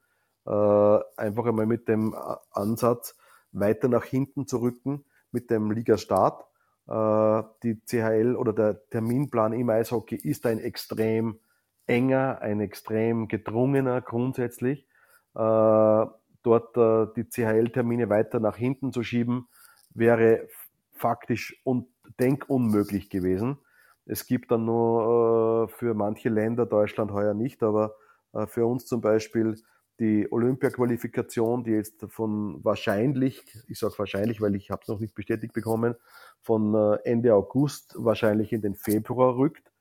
[0.46, 2.16] Äh, einfach einmal mit dem
[2.52, 3.18] Ansatz,
[3.52, 6.46] weiter nach hinten zu rücken mit dem Ligastart.
[6.88, 11.40] Äh, die CHL oder der Terminplan im Eishockey ist ein extrem
[11.88, 14.86] enger, ein extrem gedrungener grundsätzlich.
[15.34, 16.06] Äh,
[16.44, 16.78] dort
[17.18, 19.50] die CHL-Termine weiter nach hinten zu schieben,
[19.94, 20.48] wäre
[20.92, 21.88] faktisch und
[22.20, 23.58] denkunmöglich gewesen.
[24.06, 27.96] Es gibt dann nur äh, für manche Länder, Deutschland heuer nicht, aber
[28.34, 29.56] äh, für uns zum Beispiel
[30.00, 35.16] die Olympia-Qualifikation, die jetzt von wahrscheinlich, ich sage wahrscheinlich, weil ich habe es noch nicht
[35.16, 35.96] bestätigt bekommen,
[36.42, 39.72] von äh, Ende August wahrscheinlich in den Februar rückt.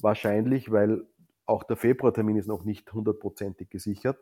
[0.00, 1.06] Wahrscheinlich, weil
[1.46, 4.18] auch der Februartermin ist noch nicht hundertprozentig gesichert.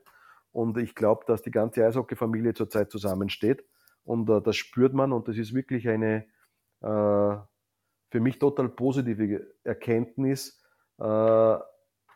[0.52, 3.64] Und ich glaube, dass die ganze Eishockey-Familie zurzeit zusammensteht.
[4.04, 6.26] Und äh, das spürt man und das ist wirklich eine
[6.80, 7.36] äh,
[8.10, 10.60] für mich total positive Erkenntnis.
[10.98, 11.56] Äh,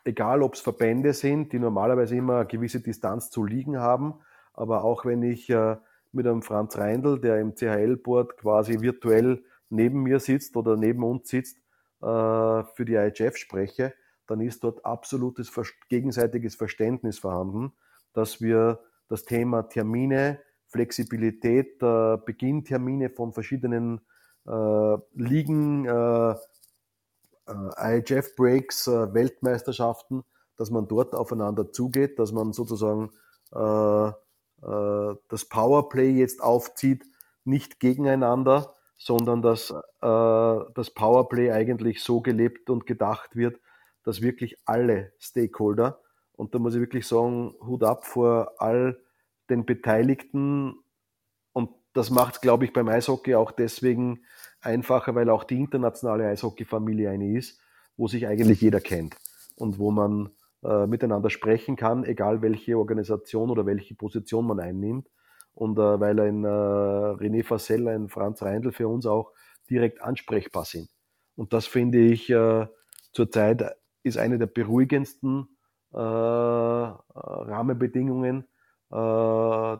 [0.03, 4.15] egal, ob es Verbände sind, die normalerweise immer eine gewisse Distanz zu liegen haben,
[4.53, 5.77] aber auch wenn ich äh,
[6.11, 11.29] mit einem Franz Reindl, der im CHL-Board quasi virtuell neben mir sitzt oder neben uns
[11.29, 11.57] sitzt,
[12.01, 13.93] äh, für die IHF spreche,
[14.27, 15.51] dann ist dort absolutes
[15.89, 17.73] gegenseitiges Verständnis vorhanden,
[18.13, 24.01] dass wir das Thema Termine, Flexibilität, äh, Beginntermine von verschiedenen
[24.47, 26.31] äh, Ligen, äh,
[27.47, 30.23] äh IHF-Breaks, äh, Weltmeisterschaften,
[30.57, 33.11] dass man dort aufeinander zugeht, dass man sozusagen
[33.53, 37.05] äh, äh, das Powerplay jetzt aufzieht,
[37.43, 43.59] nicht gegeneinander, sondern dass äh, das Powerplay eigentlich so gelebt und gedacht wird,
[44.03, 45.99] dass wirklich alle Stakeholder,
[46.33, 48.99] und da muss ich wirklich sagen, Hut ab vor all
[49.49, 50.75] den Beteiligten.
[51.95, 54.25] Das macht es, glaube ich, beim Eishockey auch deswegen
[54.59, 57.61] einfacher, weil auch die internationale Eishockey-Familie eine ist,
[57.95, 59.15] wo sich eigentlich jeder kennt
[59.55, 60.31] und wo man
[60.61, 65.09] äh, miteinander sprechen kann, egal welche Organisation oder welche Position man einnimmt.
[65.53, 69.31] Und äh, weil ein äh, René Fassel, ein Franz Reindl für uns auch
[69.69, 70.89] direkt ansprechbar sind.
[71.37, 72.67] Und das finde ich äh,
[73.13, 73.73] zurzeit
[74.03, 75.47] ist eine der beruhigendsten
[75.93, 78.49] äh, Rahmenbedingungen,
[78.91, 79.77] äh,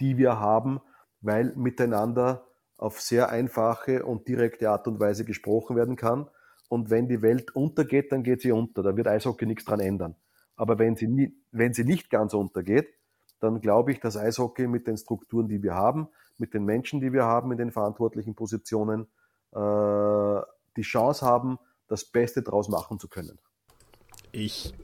[0.00, 0.80] die wir haben,
[1.20, 2.46] weil miteinander
[2.76, 6.28] auf sehr einfache und direkte Art und Weise gesprochen werden kann.
[6.68, 8.82] Und wenn die Welt untergeht, dann geht sie unter.
[8.82, 10.14] Da wird Eishockey nichts dran ändern.
[10.56, 12.88] Aber wenn sie, nie, wenn sie nicht ganz untergeht,
[13.40, 17.12] dann glaube ich, dass Eishockey mit den Strukturen, die wir haben, mit den Menschen, die
[17.12, 19.06] wir haben in den verantwortlichen Positionen,
[19.52, 20.40] äh,
[20.76, 21.58] die Chance haben,
[21.88, 23.38] das Beste draus machen zu können.
[24.30, 24.74] Ich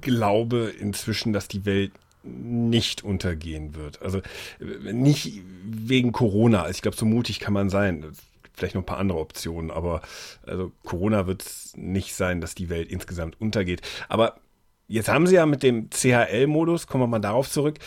[0.00, 1.92] glaube inzwischen, dass die Welt
[2.26, 4.02] nicht untergehen wird.
[4.02, 4.20] Also
[4.58, 6.62] nicht wegen Corona.
[6.62, 8.12] Also ich glaube, so mutig kann man sein.
[8.52, 10.00] Vielleicht noch ein paar andere Optionen, aber
[10.46, 13.82] also Corona wird es nicht sein, dass die Welt insgesamt untergeht.
[14.08, 14.40] Aber
[14.88, 17.78] jetzt haben sie ja mit dem CHL-Modus, kommen wir mal darauf zurück,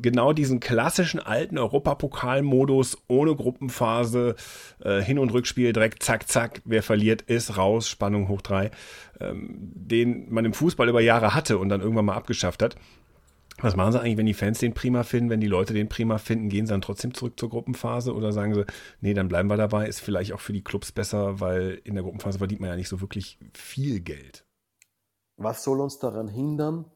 [0.00, 4.36] genau diesen klassischen alten Europapokalmodus ohne Gruppenphase,
[4.82, 8.70] äh, Hin- und Rückspiel direkt zack, zack, wer verliert ist, raus, Spannung hoch drei,
[9.20, 12.76] ähm, den man im Fußball über Jahre hatte und dann irgendwann mal abgeschafft hat.
[13.62, 16.18] Was machen sie eigentlich, wenn die Fans den prima finden, wenn die Leute den prima
[16.18, 18.64] finden, gehen sie dann trotzdem zurück zur Gruppenphase oder sagen sie,
[19.00, 22.02] nee, dann bleiben wir dabei, ist vielleicht auch für die Clubs besser, weil in der
[22.02, 24.44] Gruppenphase verdient man ja nicht so wirklich viel Geld.
[25.36, 26.86] Was soll uns daran hindern,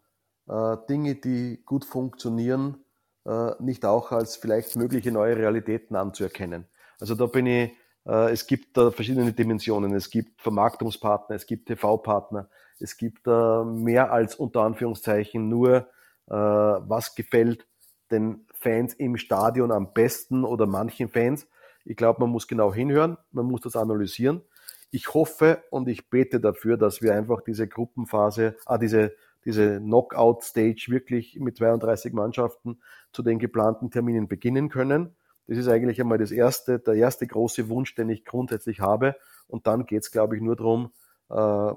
[0.48, 2.84] äh, Dinge, die gut funktionieren,
[3.26, 6.66] äh, nicht auch als vielleicht mögliche neue Realitäten anzuerkennen.
[7.00, 7.72] Also da bin ich,
[8.06, 9.94] äh, es gibt da verschiedene Dimensionen.
[9.94, 12.48] Es gibt Vermarktungspartner, es gibt TV-Partner,
[12.78, 15.88] es gibt mehr als unter Anführungszeichen nur,
[16.26, 17.66] was gefällt
[18.10, 21.46] den Fans im Stadion am besten oder manchen Fans.
[21.84, 24.42] Ich glaube, man muss genau hinhören, man muss das analysieren.
[24.90, 29.14] Ich hoffe und ich bete dafür, dass wir einfach diese Gruppenphase, ah, diese
[29.44, 32.80] diese Knockout-Stage wirklich mit 32 Mannschaften
[33.12, 35.14] zu den geplanten Terminen beginnen können.
[35.46, 39.16] Das ist eigentlich einmal das erste, der erste große Wunsch, den ich grundsätzlich habe.
[39.46, 40.92] Und dann geht es, glaube ich, nur darum,
[41.28, 41.74] äh,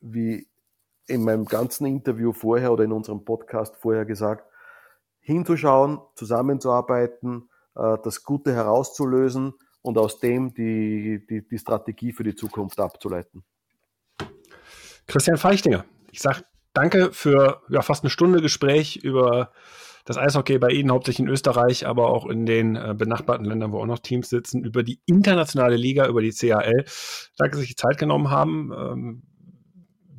[0.00, 0.46] wie
[1.06, 4.46] in meinem ganzen Interview vorher oder in unserem Podcast vorher gesagt,
[5.20, 12.34] hinzuschauen, zusammenzuarbeiten, äh, das Gute herauszulösen und aus dem die, die, die Strategie für die
[12.34, 13.44] Zukunft abzuleiten.
[15.06, 19.52] Christian Feichtinger, ich sage danke für ja, fast eine Stunde Gespräch über
[20.04, 23.80] das Eishockey bei Ihnen, hauptsächlich in Österreich, aber auch in den äh, benachbarten Ländern, wo
[23.80, 26.84] auch noch Teams sitzen, über die internationale Liga, über die CHL.
[27.36, 28.72] Danke, dass Sie sich Zeit genommen haben.
[28.76, 29.22] Ähm,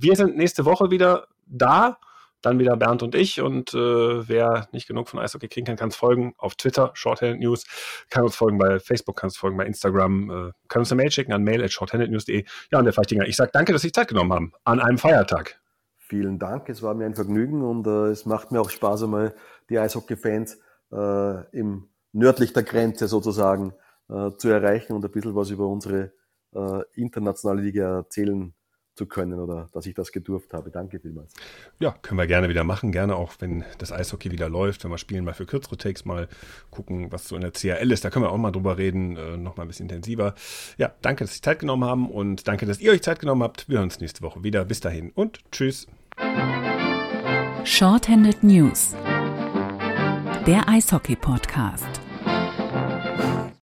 [0.04, 1.98] Wir sind nächste Woche wieder da.
[2.42, 3.40] Dann wieder Bernd und ich.
[3.40, 7.40] Und äh, wer nicht genug von Eishockey kriegen kann, kann es folgen auf Twitter, Shorthanded
[7.40, 7.64] News,
[8.10, 11.10] kann uns folgen bei Facebook, kann uns folgen bei Instagram, äh, kann uns eine Mail
[11.10, 12.44] schicken an mail at shorthandednews.de.
[12.70, 15.62] Ja, und der Feichtinger, ich sage danke, dass Sie Zeit genommen haben an einem Feiertag.
[15.96, 19.34] Vielen Dank, es war mir ein Vergnügen und äh, es macht mir auch Spaß, einmal
[19.70, 20.60] die Eishockey-Fans
[20.92, 23.74] äh, im nördlich der Grenze sozusagen
[24.10, 26.12] äh, zu erreichen und ein bisschen was über unsere
[26.54, 28.54] äh, internationale Liga erzählen
[28.96, 30.70] zu können oder dass ich das gedurft habe.
[30.70, 31.34] Danke vielmals.
[31.80, 32.92] Ja, können wir gerne wieder machen.
[32.92, 36.28] Gerne auch, wenn das Eishockey wieder läuft, wenn wir spielen, mal für kürzere Takes mal
[36.70, 38.06] gucken, was so in der CRL ist.
[38.06, 40.36] Da können wir auch mal drüber reden, äh, noch mal ein bisschen intensiver.
[40.78, 43.68] Ja, danke, dass Sie Zeit genommen haben und danke, dass ihr euch Zeit genommen habt.
[43.68, 44.66] Wir hören uns nächste Woche wieder.
[44.66, 45.88] Bis dahin und tschüss.
[47.64, 48.96] Shorthanded News.
[50.46, 52.03] Der Eishockey-Podcast.